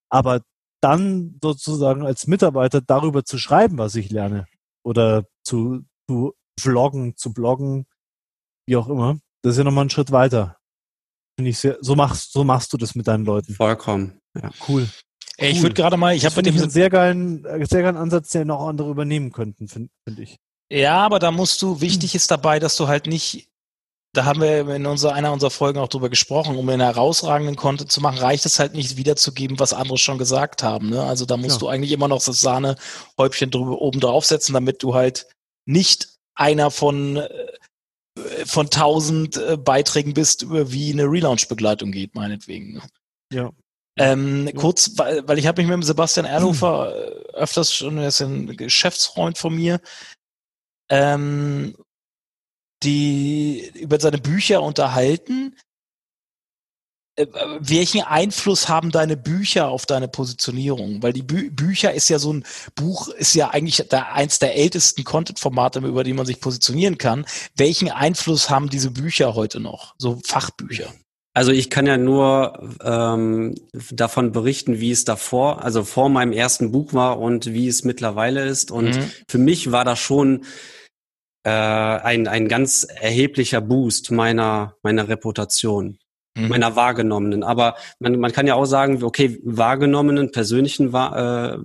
[0.09, 0.41] Aber
[0.81, 4.45] dann sozusagen als Mitarbeiter darüber zu schreiben, was ich lerne,
[4.85, 7.85] oder zu, zu vloggen, zu bloggen,
[8.67, 10.57] wie auch immer, das ist ja nochmal ein Schritt weiter.
[11.37, 13.55] Finde ich sehr, so machst, so machst du das mit deinen Leuten.
[13.55, 14.19] Vollkommen.
[14.35, 14.51] Ja.
[14.67, 14.87] Cool.
[15.43, 15.63] Ey, ich Cool.
[15.63, 18.49] würde gerade mal, ich habe mit dem einen sehr geilen, äh, sehr geilen Ansatz, den
[18.51, 20.37] auch andere übernehmen könnten, finde find ich.
[20.71, 23.49] Ja, aber da musst du, wichtig ist dabei, dass du halt nicht,
[24.13, 27.91] da haben wir in unserer, einer unserer Folgen auch drüber gesprochen, um einen herausragenden Content
[27.91, 30.89] zu machen, reicht es halt nicht wiederzugeben, was andere schon gesagt haben.
[30.89, 31.03] Ne?
[31.03, 31.59] Also da musst Klar.
[31.59, 35.27] du eigentlich immer noch das Sahnehäubchen drüber, oben draufsetzen, damit du halt
[35.65, 37.47] nicht einer von, äh,
[38.45, 42.73] von tausend äh, Beiträgen bist, über wie eine Relaunch-Begleitung geht, meinetwegen.
[42.73, 42.81] ne?
[43.31, 43.51] Ja.
[43.97, 44.53] Ähm, Ja.
[44.53, 48.21] Kurz, weil, weil ich habe mich mit dem Sebastian Erlhofer äh, öfters schon, er ist
[48.21, 49.79] ein Geschäftsfreund von mir,
[50.89, 51.75] ähm,
[52.83, 55.55] die über seine Bücher unterhalten.
[57.15, 57.27] Äh,
[57.59, 61.03] Welchen Einfluss haben deine Bücher auf deine Positionierung?
[61.03, 64.55] Weil die Bü Bücher ist ja so ein Buch, ist ja eigentlich der, eins der
[64.55, 67.25] ältesten Content-Formate, über die man sich positionieren kann.
[67.55, 69.93] Welchen Einfluss haben diese Bücher heute noch?
[69.99, 70.93] So Fachbücher.
[71.35, 73.55] Also ich kann ja nur ähm,
[73.91, 78.45] davon berichten, wie es davor, also vor meinem ersten Buch war und wie es mittlerweile
[78.45, 78.69] ist.
[78.69, 79.11] Und Mhm.
[79.27, 80.45] für mich war das schon
[81.45, 85.97] äh, ein, ein ganz erheblicher Boost meiner, meiner Reputation,
[86.37, 86.47] Mhm.
[86.49, 87.43] meiner wahrgenommenen.
[87.43, 91.57] Aber man, man kann ja auch sagen, okay, wahrgenommenen, persönlichen äh,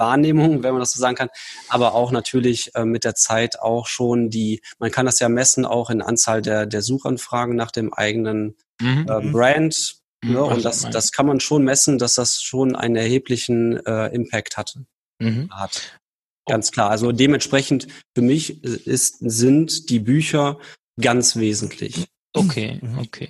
[0.00, 1.28] Wahrnehmung, wenn man das so sagen kann,
[1.68, 5.64] aber auch natürlich äh, mit der Zeit auch schon die, man kann das ja messen
[5.64, 9.06] auch in Anzahl der, der Suchanfragen nach dem eigenen Mhm.
[9.08, 9.96] äh, Brand.
[10.24, 10.32] Mhm.
[10.32, 10.42] Ne?
[10.42, 14.86] Und das, das kann man schon messen, dass das schon einen erheblichen äh, Impact hatte,
[15.20, 15.50] Mhm.
[15.50, 16.00] hat.
[16.48, 16.90] Ganz klar.
[16.90, 17.86] Also dementsprechend
[18.16, 20.58] für mich ist, sind die Bücher
[21.00, 22.06] ganz wesentlich.
[22.34, 22.98] Okay, Mhm.
[22.98, 23.28] okay.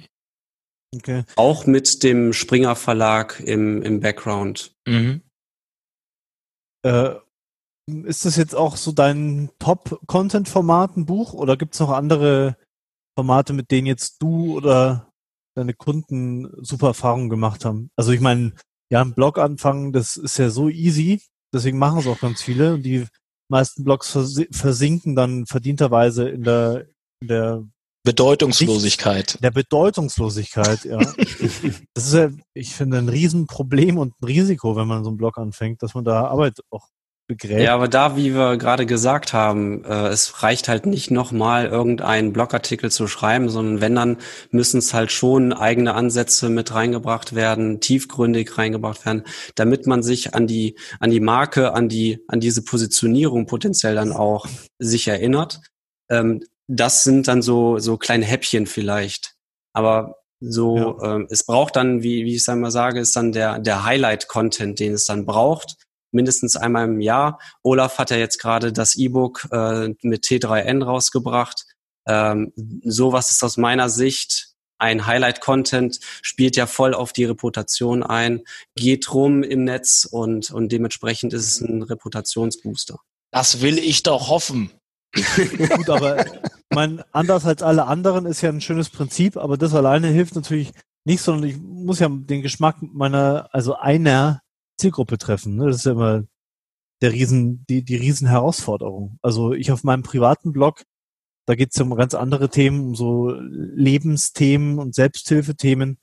[0.95, 1.25] Okay.
[1.37, 4.73] Auch mit dem Springer Verlag im, im Background.
[4.87, 5.23] Mhm.
[6.83, 7.17] Äh,
[8.05, 12.57] ist das jetzt auch so dein Top-Content-Format, ein Buch, oder gibt es noch andere
[13.19, 15.13] Formate, mit denen jetzt du oder
[15.57, 17.91] deine Kunden super Erfahrungen gemacht haben?
[17.97, 18.53] Also ich meine,
[18.93, 21.21] ja, ein Blog anfangen, das ist ja so easy,
[21.53, 22.75] deswegen machen es auch ganz viele.
[22.75, 23.07] Und die
[23.51, 26.87] meisten Blogs versi- versinken dann verdienterweise in der,
[27.21, 27.65] in der,
[28.03, 29.43] Bedeutungslosigkeit.
[29.43, 30.99] der Bedeutungslosigkeit, ja.
[31.95, 35.39] Das ist ja, ich finde, ein Riesenproblem und ein Risiko, wenn man so einen Blog
[35.39, 36.89] anfängt, dass man da Arbeit auch
[37.31, 37.61] begräbt.
[37.61, 42.33] Ja, aber da, wie wir gerade gesagt haben, äh, es reicht halt nicht nochmal irgendeinen
[42.33, 44.17] Blogartikel zu schreiben, sondern wenn, dann
[44.51, 49.23] müssen es halt schon eigene Ansätze mit reingebracht werden, tiefgründig reingebracht werden,
[49.55, 54.11] damit man sich an die, an die Marke, an die, an diese Positionierung potenziell dann
[54.11, 54.47] auch
[54.81, 55.61] sich erinnert.
[56.11, 59.35] Ähm, das sind dann so, so kleine Häppchen vielleicht.
[59.73, 63.59] Aber so, ähm, es braucht dann, wie, wie ich es einmal sage, ist dann der,
[63.59, 65.77] der Highlight-Content, den es dann braucht
[66.13, 67.39] mindestens einmal im Jahr.
[67.63, 71.67] Olaf hat ja jetzt gerade das E-Book äh, mit T3N rausgebracht.
[72.07, 72.53] Ähm,
[72.83, 79.13] sowas ist aus meiner Sicht ein Highlight-Content, spielt ja voll auf die Reputation ein, geht
[79.13, 82.99] rum im Netz und, und dementsprechend ist es ein Reputationsbooster.
[83.31, 84.71] Das will ich doch hoffen.
[85.77, 86.25] Gut, aber
[86.73, 90.73] mein, anders als alle anderen ist ja ein schönes Prinzip, aber das alleine hilft natürlich
[91.05, 94.41] nicht, sondern ich muss ja den Geschmack meiner, also einer
[94.79, 95.57] Zielgruppe treffen.
[95.57, 95.67] Ne?
[95.67, 96.25] Das ist ja immer
[97.03, 99.19] der Riesen, die, die Riesenherausforderung.
[99.23, 100.85] Also ich auf meinem privaten Blog,
[101.47, 105.99] da geht es um ganz andere Themen, um so Lebensthemen und Selbsthilfethemen.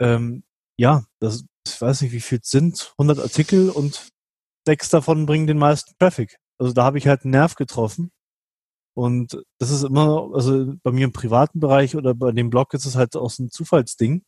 [0.00, 0.44] Ähm,
[0.78, 4.08] ja, das, ich weiß nicht, wie viel es sind, 100 Artikel und
[4.66, 6.38] sechs davon bringen den meisten Traffic.
[6.58, 8.12] Also da habe ich halt einen Nerv getroffen.
[9.00, 12.84] Und das ist immer, also bei mir im privaten Bereich oder bei dem Blog ist
[12.84, 14.22] es halt auch so ein Zufallsding.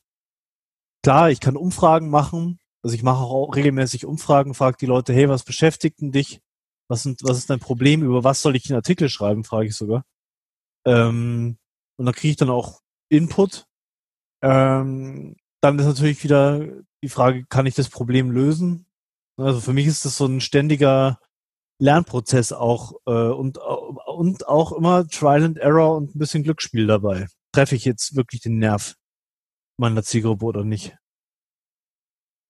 [1.04, 2.58] Klar, ich kann Umfragen machen.
[2.82, 6.40] Also ich mache auch regelmäßig Umfragen, frage die Leute, hey, was beschäftigt denn dich?
[6.92, 9.74] was, sind, was ist dein Problem, über was soll ich einen Artikel schreiben, frage ich
[9.74, 10.04] sogar.
[10.86, 11.56] Ähm,
[11.96, 13.66] und dann kriege ich dann auch Input.
[14.42, 16.66] Ähm, dann ist natürlich wieder
[17.02, 18.86] die Frage, kann ich das Problem lösen?
[19.38, 21.18] Also für mich ist das so ein ständiger
[21.82, 27.26] Lernprozess auch äh, und, und auch immer Trial and Error und ein bisschen Glücksspiel dabei.
[27.52, 28.94] Treffe ich jetzt wirklich den Nerv
[29.78, 30.94] meiner Zielgruppe oder nicht?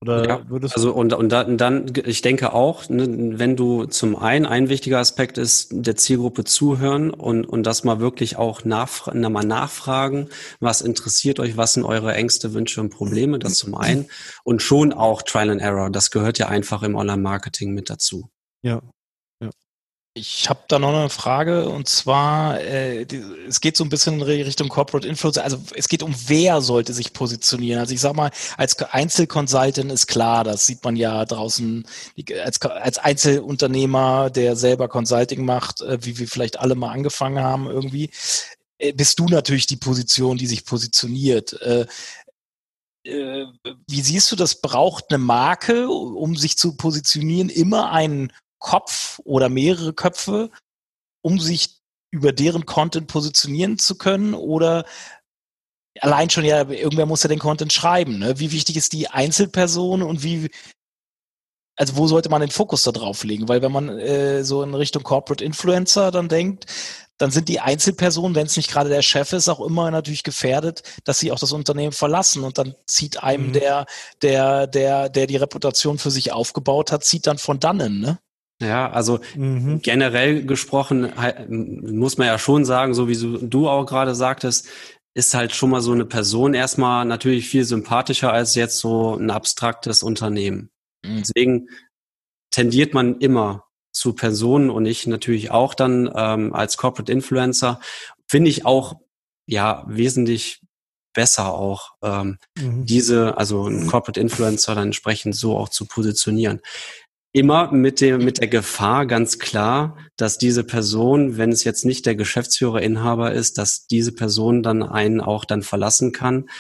[0.03, 4.47] Oder ja, würdest also und, und dann, ich denke auch, ne, wenn du zum einen,
[4.47, 9.31] ein wichtiger Aspekt ist, der Zielgruppe zuhören und, und das mal wirklich auch nach, na,
[9.31, 14.11] mal nachfragen, was interessiert euch, was sind eure Ängste, Wünsche und Probleme, das zum einen.
[14.43, 18.29] Und schon auch Trial and Error, das gehört ja einfach im Online-Marketing mit dazu.
[18.63, 18.83] Ja,
[20.15, 23.07] ich habe da noch eine Frage und zwar, äh,
[23.49, 25.43] es geht so ein bisschen in Richtung Corporate Influencer.
[25.43, 27.81] Also es geht um, wer sollte sich positionieren.
[27.81, 31.87] Also ich sag mal, als Einzelconsultant ist klar, das sieht man ja draußen
[32.45, 37.67] als, als Einzelunternehmer, der selber Consulting macht, äh, wie wir vielleicht alle mal angefangen haben
[37.67, 38.11] irgendwie,
[38.79, 41.55] äh, bist du natürlich die Position, die sich positioniert.
[41.63, 41.87] Äh,
[43.05, 43.47] äh,
[43.89, 44.61] wie siehst du das?
[44.61, 48.31] Braucht eine Marke, um sich zu positionieren, immer einen
[48.63, 50.51] Kopf oder mehrere Köpfe,
[51.21, 54.85] um sich über deren Content positionieren zu können oder
[56.01, 58.19] allein schon ja, irgendwer muss ja den Content schreiben.
[58.19, 58.39] Ne?
[58.39, 60.51] Wie wichtig ist die Einzelperson und wie,
[61.77, 63.49] also wo sollte man den Fokus da drauf legen?
[63.49, 66.67] Weil wenn man äh, so in Richtung Corporate Influencer dann denkt,
[67.19, 70.83] dann sind die Einzelpersonen, wenn es nicht gerade der Chef ist, auch immer natürlich gefährdet,
[71.05, 73.53] dass sie auch das Unternehmen verlassen und dann zieht einem mhm.
[73.53, 73.87] der,
[74.23, 78.19] der, der, der die Reputation für sich aufgebaut hat, zieht dann von dannen, ne?
[78.63, 79.81] Ja, also mhm.
[79.83, 81.13] generell gesprochen
[81.49, 84.69] muss man ja schon sagen, so wie du auch gerade sagtest,
[85.15, 89.31] ist halt schon mal so eine Person erstmal natürlich viel sympathischer als jetzt so ein
[89.31, 90.71] abstraktes Unternehmen.
[91.05, 91.19] Mhm.
[91.19, 91.69] Deswegen
[92.51, 97.81] tendiert man immer zu Personen und ich natürlich auch dann ähm, als Corporate Influencer
[98.29, 98.95] finde ich auch
[99.47, 100.63] ja wesentlich
[101.13, 102.87] besser auch ähm, mhm.
[102.87, 106.61] diese, also ein Corporate Influencer dann entsprechend so auch zu positionieren
[107.33, 112.05] immer mit dem, mit der Gefahr ganz klar, dass diese Person, wenn es jetzt nicht
[112.05, 116.51] der Geschäftsführer, Inhaber ist, dass diese Person dann einen auch dann verlassen kann.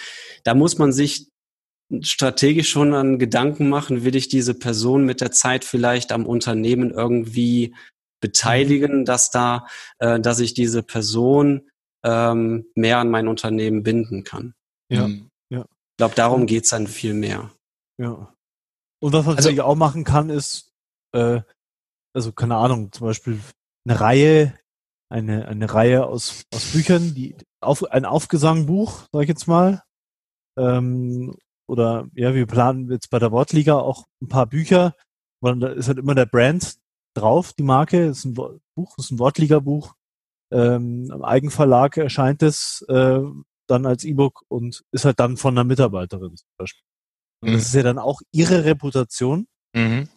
[0.44, 1.28] Da muss man sich
[2.00, 6.90] strategisch schon an Gedanken machen, will ich diese Person mit der Zeit vielleicht am Unternehmen
[6.90, 7.74] irgendwie
[8.22, 9.04] beteiligen, mhm.
[9.04, 9.66] dass da,
[9.98, 11.68] äh, dass ich diese Person
[12.02, 14.54] ähm, mehr an mein Unternehmen binden kann.
[14.90, 15.28] Ja, mhm.
[15.50, 15.60] ja.
[15.60, 17.50] Ich glaube, darum geht's dann viel mehr.
[17.98, 18.32] Ja.
[19.02, 20.72] Und was man also, natürlich auch machen kann, ist,
[21.12, 21.40] äh,
[22.14, 23.40] also keine Ahnung, zum Beispiel
[23.84, 24.58] eine Reihe,
[25.10, 29.82] eine, eine Reihe aus, aus Büchern, die auf, ein Aufgesangbuch, sag ich jetzt mal.
[30.56, 31.36] Ähm,
[31.68, 34.94] oder ja, wir planen jetzt bei der Wortliga auch ein paar Bücher,
[35.40, 36.76] weil da ist halt immer der Brand
[37.14, 39.94] drauf, die Marke, ist ein Buch, ist ein Wortliga-Buch.
[40.52, 43.20] Ähm, Im Eigenverlag erscheint es äh,
[43.66, 46.91] dann als E-Book und ist halt dann von einer Mitarbeiterin zum Beispiel.
[47.42, 47.54] Und mhm.
[47.54, 49.46] das ist ja dann auch ihre Reputation.
[49.74, 50.08] Mhm.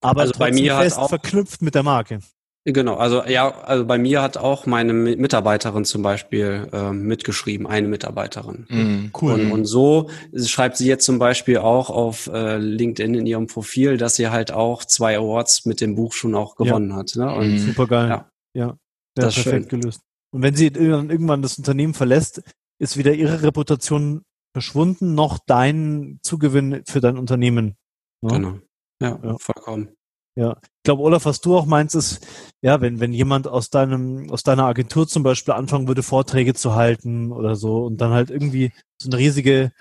[0.00, 2.20] Aber also bei mir fest auch, verknüpft mit der Marke.
[2.64, 7.88] Genau, also ja, also bei mir hat auch meine Mitarbeiterin zum Beispiel äh, mitgeschrieben, eine
[7.88, 8.66] Mitarbeiterin.
[8.68, 9.32] Mm, cool.
[9.32, 13.96] Und, und, so schreibt sie jetzt zum Beispiel auch auf äh, LinkedIn in ihrem Profil,
[13.96, 16.96] dass sie halt auch zwei Awards mit dem Buch schon auch gewonnen ja.
[16.96, 17.12] hat.
[17.16, 17.34] Ne?
[17.34, 18.08] Und, mm, Super geil.
[18.08, 18.76] Ja, ja
[19.14, 19.80] das ist perfekt schön.
[19.80, 20.00] gelöst.
[20.30, 22.42] Und wenn sie irgendwann das Unternehmen verlässt,
[22.78, 24.22] ist wieder ihre Reputation
[24.60, 27.76] verschwunden, noch dein Zugewinn für dein Unternehmen.
[28.22, 28.32] Ne?
[28.32, 28.58] Genau.
[29.00, 29.94] Ja, ja, vollkommen.
[30.36, 32.26] Ja, ich glaube, Olaf, was du auch meinst, ist,
[32.62, 36.74] ja, wenn, wenn jemand aus deinem, aus deiner Agentur zum Beispiel anfangen würde, Vorträge zu
[36.74, 39.72] halten oder so und dann halt irgendwie so eine riesige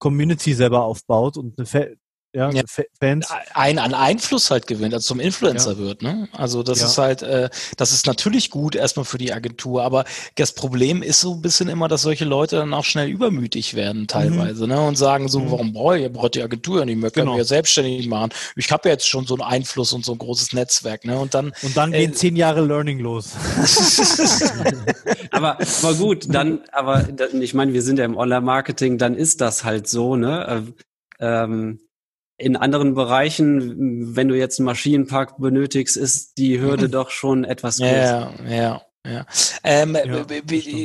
[0.00, 1.66] Community selber aufbaut und eine
[2.36, 2.62] ja, ja,
[3.00, 3.28] Fans.
[3.54, 5.78] Ein an Einfluss halt gewinnt, also zum Influencer ja.
[5.78, 6.28] wird, ne?
[6.32, 6.86] Also das ja.
[6.86, 11.22] ist halt, äh, das ist natürlich gut erstmal für die Agentur, aber das Problem ist
[11.22, 14.74] so ein bisschen immer, dass solche Leute dann auch schnell übermütig werden teilweise, mhm.
[14.74, 14.80] ne?
[14.82, 15.50] Und sagen so, mhm.
[15.50, 17.36] warum brauche ich, braucht die Agentur nicht mehr, können genau.
[17.36, 18.32] wir ja selbstständig machen.
[18.54, 21.18] Ich habe ja jetzt schon so einen Einfluss und so ein großes Netzwerk, ne?
[21.18, 23.30] Und dann und dann äh, gehen zehn Jahre Learning los.
[25.30, 27.08] aber aber gut, dann, aber
[27.40, 30.74] ich meine, wir sind ja im Online-Marketing, dann ist das halt so, ne?
[31.18, 31.80] Ähm,
[32.38, 37.78] in anderen Bereichen, wenn du jetzt einen Maschinenpark benötigst, ist die Hürde doch schon etwas
[37.78, 38.34] größer.
[38.48, 38.82] Ja, ja.
[39.08, 39.26] Ja.
[39.64, 40.24] Ähm, ja,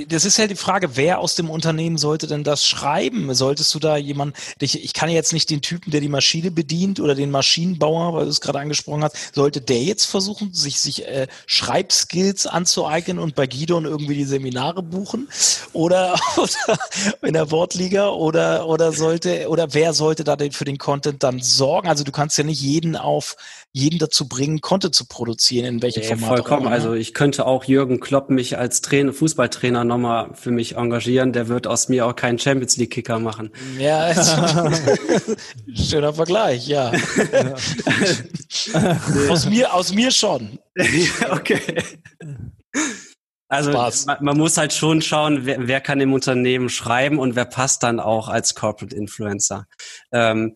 [0.08, 3.34] das ist ja die Frage, wer aus dem Unternehmen sollte denn das schreiben?
[3.34, 7.00] Solltest du da jemand, ich, ich kann jetzt nicht den Typen, der die Maschine bedient
[7.00, 11.08] oder den Maschinenbauer, weil du es gerade angesprochen hast, sollte der jetzt versuchen, sich, sich
[11.08, 15.28] äh, Schreibskills anzueignen und bei Gidon irgendwie die Seminare buchen?
[15.74, 16.80] oder, oder
[17.22, 21.40] in der Wortliga oder, oder sollte, oder wer sollte da denn für den Content dann
[21.42, 21.88] sorgen?
[21.88, 23.36] Also du kannst ja nicht jeden auf,
[23.74, 26.28] jeden dazu bringen, Content zu produzieren, in welchem Ja, Format.
[26.28, 26.66] vollkommen.
[26.66, 26.76] auch ne?
[26.76, 31.32] Also ich könnte auch Jürgen Klopp mich als Trainer, Fußballtrainer nochmal für mich engagieren.
[31.32, 33.52] Der wird aus mir auch keinen Champions League Kicker machen.
[33.80, 34.14] Ja,
[35.74, 36.92] schöner Vergleich, ja.
[39.30, 40.60] aus mir, aus mir schon.
[41.30, 41.62] okay.
[43.48, 43.92] Also man,
[44.22, 48.00] man muss halt schon schauen, wer, wer kann im Unternehmen schreiben und wer passt dann
[48.00, 49.66] auch als Corporate Influencer.
[50.14, 50.56] Ähm,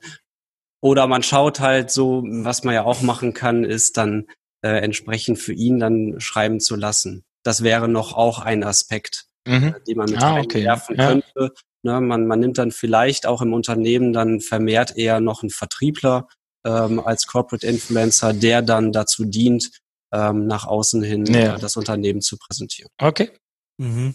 [0.86, 4.28] oder man schaut halt so, was man ja auch machen kann, ist dann
[4.62, 7.24] äh, entsprechend für ihn dann schreiben zu lassen.
[7.44, 9.74] Das wäre noch auch ein Aspekt, Mhm.
[9.88, 10.60] die man mit Ah, okay.
[10.60, 11.08] reinwerfen Ja.
[11.08, 11.54] könnte.
[11.84, 16.28] Ne, man, man nimmt dann vielleicht auch im Unternehmen dann vermehrt eher noch einen Vertriebler
[16.66, 19.72] ähm, als Corporate Influencer, der dann dazu dient,
[20.14, 21.56] ähm, nach außen hin Ja.
[21.56, 22.92] äh, das Unternehmen zu präsentieren.
[23.02, 23.32] Okay.
[23.78, 24.14] Mhm.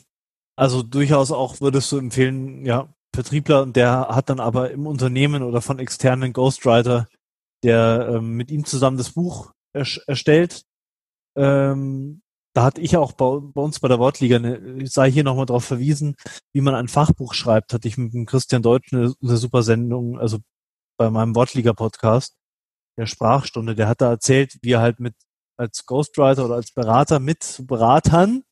[0.56, 5.60] Also durchaus auch würdest du empfehlen, ja, Vertriebler, der hat dann aber im Unternehmen oder
[5.60, 7.08] von externen Ghostwriter,
[7.64, 10.62] der ähm, mit ihm zusammen das Buch ersch- erstellt.
[11.36, 12.22] Ähm,
[12.54, 15.46] da hatte ich auch bei, bei uns bei der Wortliga, eine, ich sei hier nochmal
[15.46, 16.16] darauf verwiesen,
[16.52, 20.18] wie man ein Fachbuch schreibt, hatte ich mit dem Christian Deutsch eine, eine super Sendung,
[20.18, 20.38] also
[20.98, 22.34] bei meinem Wortliga-Podcast,
[22.98, 25.14] der Sprachstunde, der hat da erzählt, wie er halt mit
[25.56, 28.42] als Ghostwriter oder als Berater mit Beratern,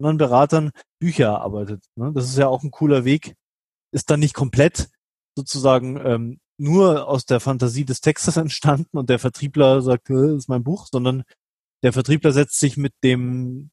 [0.00, 0.70] anderen Beratern
[1.00, 1.84] Bücher erarbeitet.
[1.96, 2.12] Ne?
[2.14, 3.34] Das ist ja auch ein cooler Weg.
[3.96, 4.90] Ist dann nicht komplett
[5.36, 10.36] sozusagen ähm, nur aus der Fantasie des Textes entstanden und der Vertriebler sagt, "Äh, das
[10.44, 11.24] ist mein Buch, sondern
[11.82, 13.70] der Vertriebler setzt sich mit dem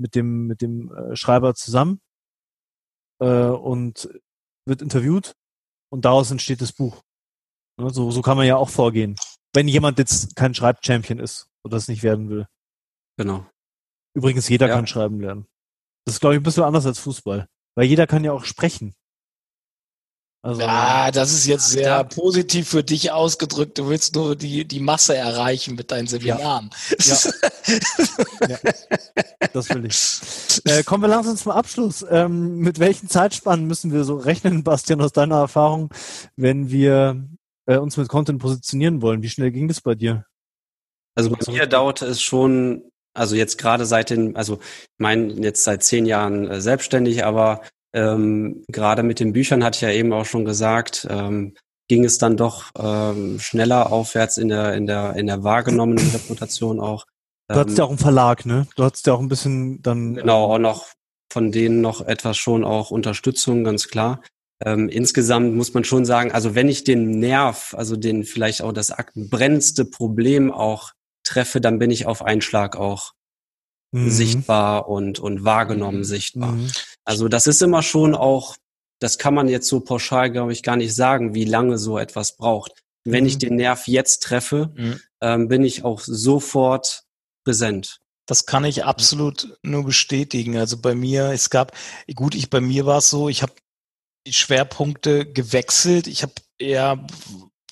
[0.00, 2.00] mit dem mit dem äh, Schreiber zusammen
[3.20, 4.08] äh, und
[4.66, 5.34] wird interviewt
[5.92, 7.02] und daraus entsteht das Buch.
[7.80, 7.90] Ne?
[7.90, 9.16] So, so kann man ja auch vorgehen.
[9.54, 12.46] Wenn jemand jetzt kein Schreibchampion ist oder es nicht werden will.
[13.16, 13.46] Genau.
[14.16, 14.74] Übrigens, jeder Ja.
[14.74, 15.46] kann schreiben lernen.
[16.06, 17.46] Das ist, glaube ich, ein bisschen anders als Fußball.
[17.76, 18.94] Weil jeder kann ja auch sprechen.
[20.44, 22.02] Also, Ja, das ist jetzt sehr Ja.
[22.02, 23.78] positiv für dich ausgedrückt.
[23.78, 26.68] Du willst nur die, die Masse erreichen mit deinen Seminaren.
[27.00, 27.16] Ja.
[28.50, 28.58] ja,
[29.54, 30.20] das will ich.
[30.66, 32.04] Äh, kommen wir langsam zum Abschluss.
[32.10, 35.88] Ähm, mit welchen Zeitspannen müssen wir so rechnen, Bastian, aus deiner Erfahrung,
[36.36, 37.24] wenn wir
[37.64, 39.22] äh, uns mit Content positionieren wollen?
[39.22, 40.26] Wie schnell ging das bei dir?
[41.14, 42.82] Also bei mir dauerte es schon,
[43.14, 47.62] also jetzt gerade seit den, also ich meine jetzt seit zehn Jahren äh, selbstständig, aber
[47.94, 51.54] ähm, gerade mit den Büchern hatte ich ja eben auch schon gesagt, ähm,
[51.88, 56.80] ging es dann doch ähm, schneller aufwärts in der in der in der wahrgenommenen Reputation
[56.80, 57.04] auch.
[57.48, 58.66] Du hattest ja auch einen Verlag, ne?
[58.74, 60.14] Du hattest ja auch ein bisschen dann.
[60.14, 60.88] Genau, auch noch
[61.32, 64.22] von denen noch etwas schon auch Unterstützung, ganz klar.
[64.64, 68.72] Ähm, insgesamt muss man schon sagen, also wenn ich den Nerv, also den vielleicht auch
[68.72, 70.92] das brennendste Problem auch
[71.24, 73.12] treffe, dann bin ich auf einen Schlag auch
[73.94, 74.10] Mhm.
[74.10, 76.04] sichtbar und, und wahrgenommen Mhm.
[76.04, 76.52] sichtbar.
[76.52, 76.70] Mhm.
[77.04, 78.56] Also das ist immer schon auch,
[79.00, 82.36] das kann man jetzt so pauschal, glaube ich, gar nicht sagen, wie lange so etwas
[82.36, 82.72] braucht.
[83.04, 83.28] Wenn Mhm.
[83.28, 85.00] ich den Nerv jetzt treffe, Mhm.
[85.20, 87.02] ähm, bin ich auch sofort
[87.44, 88.00] präsent.
[88.26, 90.56] Das kann ich absolut nur bestätigen.
[90.56, 91.76] Also bei mir, es gab,
[92.14, 93.52] gut, ich bei mir war es so, ich habe
[94.26, 96.06] die Schwerpunkte gewechselt.
[96.06, 97.06] Ich habe eher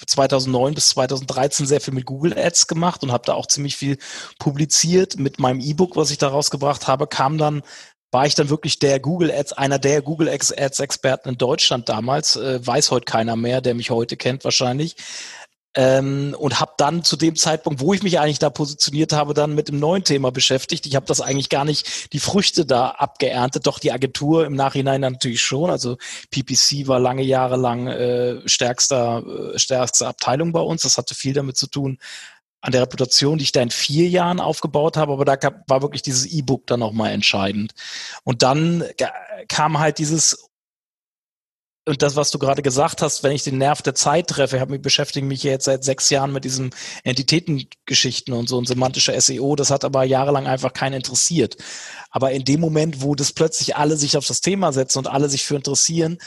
[0.07, 3.97] 2009 bis 2013 sehr viel mit Google Ads gemacht und habe da auch ziemlich viel
[4.39, 5.19] publiziert.
[5.19, 7.63] Mit meinem E-Book, was ich da rausgebracht habe, kam dann
[8.13, 12.37] war ich dann wirklich der Google Ads, einer der Google Ads Experten in Deutschland damals,
[12.37, 14.97] äh, weiß heute keiner mehr, der mich heute kennt wahrscheinlich.
[15.75, 19.55] Ähm, und habe dann zu dem Zeitpunkt, wo ich mich eigentlich da positioniert habe, dann
[19.55, 20.85] mit dem neuen Thema beschäftigt.
[20.85, 25.01] Ich habe das eigentlich gar nicht die Früchte da abgeerntet, doch die Agentur im Nachhinein
[25.01, 25.71] natürlich schon.
[25.71, 25.97] Also
[26.31, 30.83] PPC war lange Jahre lang äh, stärkster, äh, stärkste Abteilung bei uns.
[30.83, 31.99] Das hatte viel damit zu tun
[32.63, 35.83] an der Reputation, die ich da in vier Jahren aufgebaut habe, aber da gab, war
[35.83, 37.73] wirklich dieses E-Book dann nochmal entscheidend.
[38.25, 38.85] Und dann
[39.49, 40.49] kam halt dieses
[41.85, 44.61] und das, was du gerade gesagt hast, wenn ich den Nerv der Zeit treffe, ich
[44.61, 46.71] habe mich beschäftige mich jetzt seit sechs Jahren mit diesen
[47.03, 51.57] Entitätengeschichten und so und semantischer SEO, das hat aber jahrelang einfach keinen interessiert.
[52.11, 55.29] Aber in dem Moment, wo das plötzlich alle sich auf das Thema setzen und alle
[55.29, 56.19] sich für interessieren,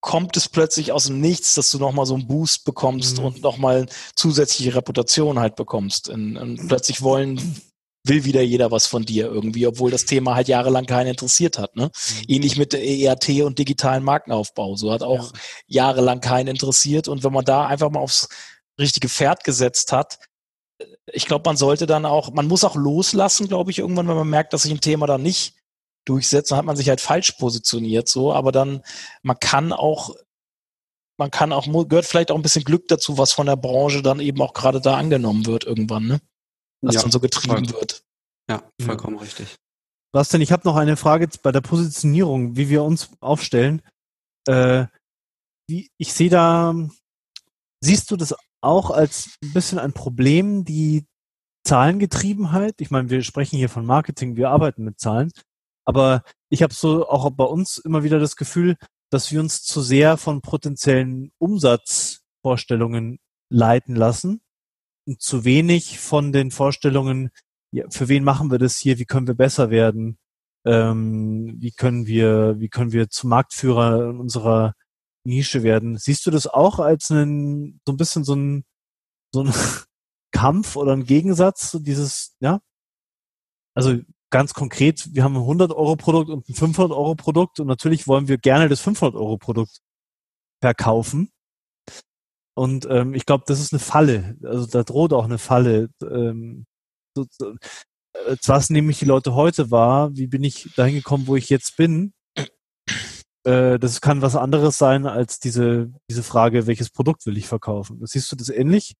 [0.00, 3.24] kommt es plötzlich aus dem Nichts, dass du nochmal so einen Boost bekommst Mhm.
[3.24, 6.08] und nochmal zusätzliche Reputation halt bekommst.
[6.08, 7.60] Und, und plötzlich wollen,
[8.04, 11.76] will wieder jeder was von dir irgendwie, obwohl das Thema halt jahrelang keinen interessiert hat.
[11.76, 11.90] Ne?
[12.26, 14.74] Ähnlich mit der ERT und digitalen Markenaufbau.
[14.76, 15.32] So hat auch
[15.66, 17.08] jahrelang keinen interessiert.
[17.08, 18.28] Und wenn man da einfach mal aufs
[18.80, 20.18] richtige Pferd gesetzt hat,
[21.12, 24.30] ich glaube, man sollte dann auch, man muss auch loslassen, glaube ich, irgendwann, wenn man
[24.30, 25.59] merkt, dass sich ein Thema dann nicht
[26.10, 28.82] durchsetzt, dann hat man sich halt falsch positioniert, so, aber dann,
[29.22, 30.14] man kann auch,
[31.18, 34.20] man kann auch, gehört vielleicht auch ein bisschen Glück dazu, was von der Branche dann
[34.20, 36.20] eben auch gerade da angenommen wird irgendwann, ne?
[36.82, 37.80] Was Ja, dann so getrieben voll.
[37.80, 38.02] wird.
[38.50, 39.56] Ja, vollkommen richtig.
[40.12, 43.82] Bastian, ich habe noch eine Frage bei der Positionierung, wie wir uns aufstellen.
[44.48, 44.86] Äh,
[45.68, 46.74] wie, ich sehe da,
[47.80, 51.06] siehst du das auch als ein bisschen ein Problem, die
[51.64, 52.80] Zahlengetriebenheit?
[52.80, 55.30] Ich meine, wir sprechen hier von Marketing, wir arbeiten mit Zahlen,
[55.84, 58.76] aber ich habe so auch bei uns immer wieder das Gefühl,
[59.10, 63.18] dass wir uns zu sehr von potenziellen Umsatzvorstellungen
[63.50, 64.40] leiten lassen
[65.06, 67.30] und zu wenig von den Vorstellungen,
[67.72, 70.18] ja, für wen machen wir das hier, wie können wir besser werden,
[70.64, 74.74] ähm, wie können wir, wie können wir zu Marktführer in unserer
[75.24, 75.98] Nische werden.
[75.98, 78.64] Siehst du das auch als einen, so ein bisschen so ein,
[79.32, 79.52] so ein
[80.32, 82.60] Kampf oder ein Gegensatz, so dieses, ja?
[83.74, 83.98] Also
[84.30, 88.06] ganz konkret, wir haben ein 100 Euro Produkt und ein 500 Euro Produkt und natürlich
[88.06, 89.80] wollen wir gerne das 500 Euro Produkt
[90.62, 91.30] verkaufen.
[92.56, 94.36] Und ähm, ich glaube, das ist eine Falle.
[94.44, 95.88] Also da droht auch eine Falle.
[96.02, 96.66] Ähm,
[97.16, 97.54] so, so,
[98.14, 100.14] äh, was nehme ich die Leute heute wahr?
[100.14, 102.12] Wie bin ich dahin gekommen, wo ich jetzt bin?
[103.44, 107.98] Äh, das kann was anderes sein als diese, diese Frage, welches Produkt will ich verkaufen?
[108.04, 108.94] Siehst du das ähnlich?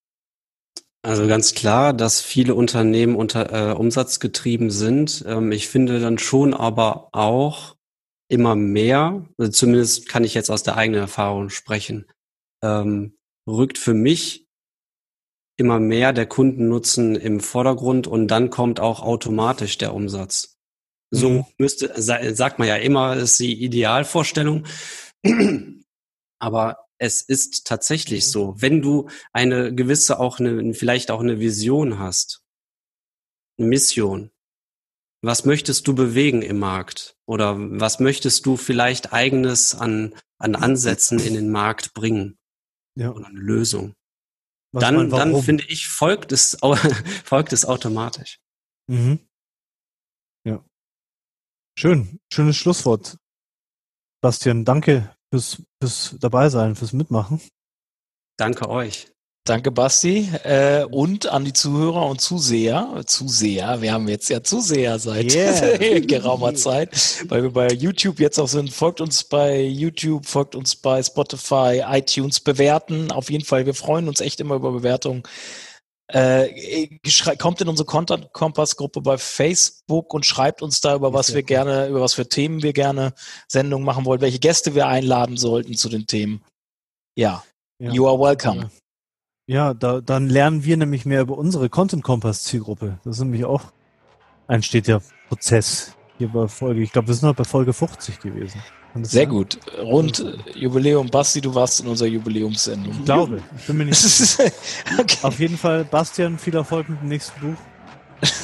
[1.03, 5.25] Also ganz klar, dass viele Unternehmen unter äh, umsatzgetrieben sind.
[5.27, 7.77] Ähm, ich finde dann schon aber auch
[8.29, 12.07] immer mehr, also zumindest kann ich jetzt aus der eigenen Erfahrung sprechen,
[12.63, 13.17] ähm,
[13.49, 14.47] rückt für mich
[15.57, 20.59] immer mehr der Kundennutzen im Vordergrund und dann kommt auch automatisch der Umsatz.
[21.11, 21.45] So mhm.
[21.59, 24.65] müsste, sagt man ja immer, ist die Idealvorstellung.
[26.39, 28.55] Aber es ist tatsächlich so.
[28.59, 32.45] Wenn du eine gewisse auch eine, vielleicht auch eine Vision hast,
[33.59, 34.31] eine Mission,
[35.23, 37.17] was möchtest du bewegen im Markt?
[37.27, 42.39] Oder was möchtest du vielleicht eigenes an, an Ansätzen in den Markt bringen?
[42.97, 43.11] Ja.
[43.13, 43.95] Oder eine Lösung.
[44.73, 46.59] Was dann, dann finde ich, folgt es,
[47.25, 48.41] folgt es automatisch.
[48.89, 49.21] Mhm.
[50.45, 50.65] Ja.
[51.79, 52.21] Schön.
[52.33, 53.17] Schönes Schlusswort.
[54.23, 57.41] Bastian, danke fürs, fürs dabei sein, fürs Mitmachen.
[58.37, 59.09] Danke euch.
[59.45, 60.28] Danke, Basti.
[60.45, 63.03] Äh, und an die Zuhörer und Zuseher.
[63.07, 65.99] Zuseher, wir haben jetzt ja Zuseher seit yeah.
[66.01, 68.70] geraumer Zeit, weil wir bei YouTube jetzt auch sind.
[68.70, 73.11] Folgt uns bei YouTube, folgt uns bei Spotify, iTunes, bewerten.
[73.11, 75.22] Auf jeden Fall, wir freuen uns echt immer über Bewertungen.
[76.13, 76.99] Äh,
[77.39, 81.43] kommt in unsere Content Kompass Gruppe bei Facebook und schreibt uns da über was wir
[81.43, 83.13] gerne, über was für Themen wir gerne
[83.49, 86.43] Sendungen machen wollen, welche Gäste wir einladen sollten zu den Themen.
[87.17, 87.45] Ja,
[87.79, 87.93] ja.
[87.93, 88.71] you are welcome.
[89.47, 92.99] Ja, da, dann lernen wir nämlich mehr über unsere Content Kompass Zielgruppe.
[93.05, 93.73] Das ist nämlich auch
[94.47, 96.83] ein stetiger Prozess hier bei Folge.
[96.83, 98.63] Ich glaube, wir sind noch bei Folge 50 gewesen.
[99.03, 99.59] Sehr gut.
[99.80, 100.24] Rund
[100.55, 101.09] Jubiläum.
[101.09, 102.93] Basti, du warst in unserer Jubiläumssendung.
[102.93, 103.43] Ich glaube.
[103.59, 104.51] Ich bin mir nicht sicher.
[104.99, 105.18] okay.
[105.22, 107.59] Auf jeden Fall, Bastian, viel Erfolg mit dem nächsten Buch.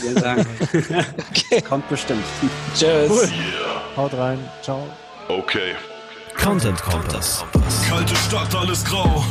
[0.00, 0.46] Vielen Dank.
[0.72, 1.60] okay.
[1.68, 2.24] Kommt bestimmt.
[2.74, 3.10] Tschüss.
[3.10, 3.24] Cool.
[3.24, 3.96] Yeah.
[3.96, 4.38] Haut rein.
[4.62, 4.82] Ciao.
[5.28, 5.74] Okay.
[6.36, 7.44] Content Kompass.
[7.88, 9.24] Kalte Stadt, alles grau.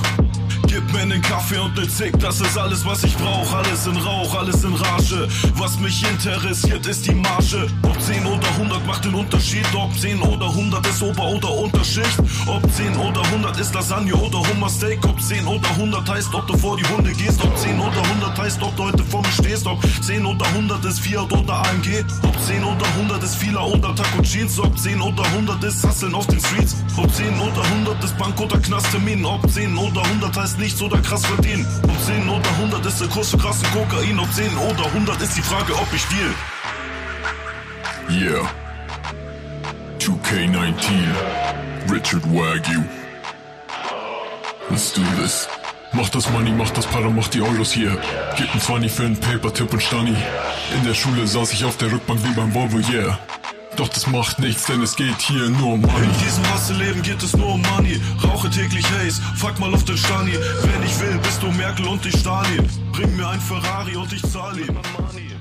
[0.76, 3.54] Gib mir nen Kaffee und ne Zick, das ist alles, was ich brauch.
[3.54, 5.26] Alles in Rauch, alles in Rage.
[5.56, 7.68] Was mich interessiert, ist die Marge.
[7.84, 9.66] Ob 10 oder 100 macht den Unterschied.
[9.74, 12.18] Ob 10 oder 100 ist Ober- oder Unterschicht.
[12.46, 15.00] Ob 10 oder 100 ist Lasagne oder Hummersteak.
[15.06, 17.42] Ob 10 oder 100 heißt, ob du vor die Hunde gehst.
[17.42, 19.66] Ob 10 oder 100 heißt, ob du heute vor mir stehst.
[19.68, 22.04] Ob 10 oder 100 ist Fiat oder AMG.
[22.24, 24.60] Ob 10 oder 100 ist Fila oder Taco Jeans.
[24.60, 26.76] Ob 10 oder 100 ist Hustlen auf den Streets.
[26.98, 29.24] Ob 10 oder 100 ist Bank oder Knasttermin.
[29.24, 31.66] Ob 10 oder 100 heißt nichts oder krass verdienen.
[31.84, 34.20] Ob 10 oder 100 ist der Kurs für krassen Kokain.
[34.20, 36.34] Ob 10 oder 100 ist die Frage, ob ich deal.
[38.10, 38.50] Yeah.
[40.00, 40.74] 2K19.
[41.92, 42.84] Richard Wagyu.
[44.72, 45.48] Let's do this.
[45.94, 47.96] Mach das Money, mach das Para, mach die Euros hier.
[48.36, 50.16] Gib ein 20 für einen Paper-Tipp und Stani.
[50.76, 53.20] In der Schule saß ich auf der Rückbank wie beim Volvo, yeah.
[53.76, 56.06] Doch das macht nichts, denn es geht hier nur um Money.
[56.06, 58.00] In diesem Hasse-Leben geht es nur um Money.
[58.24, 60.32] Rauche täglich Haze, fuck mal auf den Stani.
[60.32, 62.66] Wenn ich will, bist du Merkel und ich Stalin.
[62.94, 65.35] Bring mir ein Ferrari und ich zahl ihn.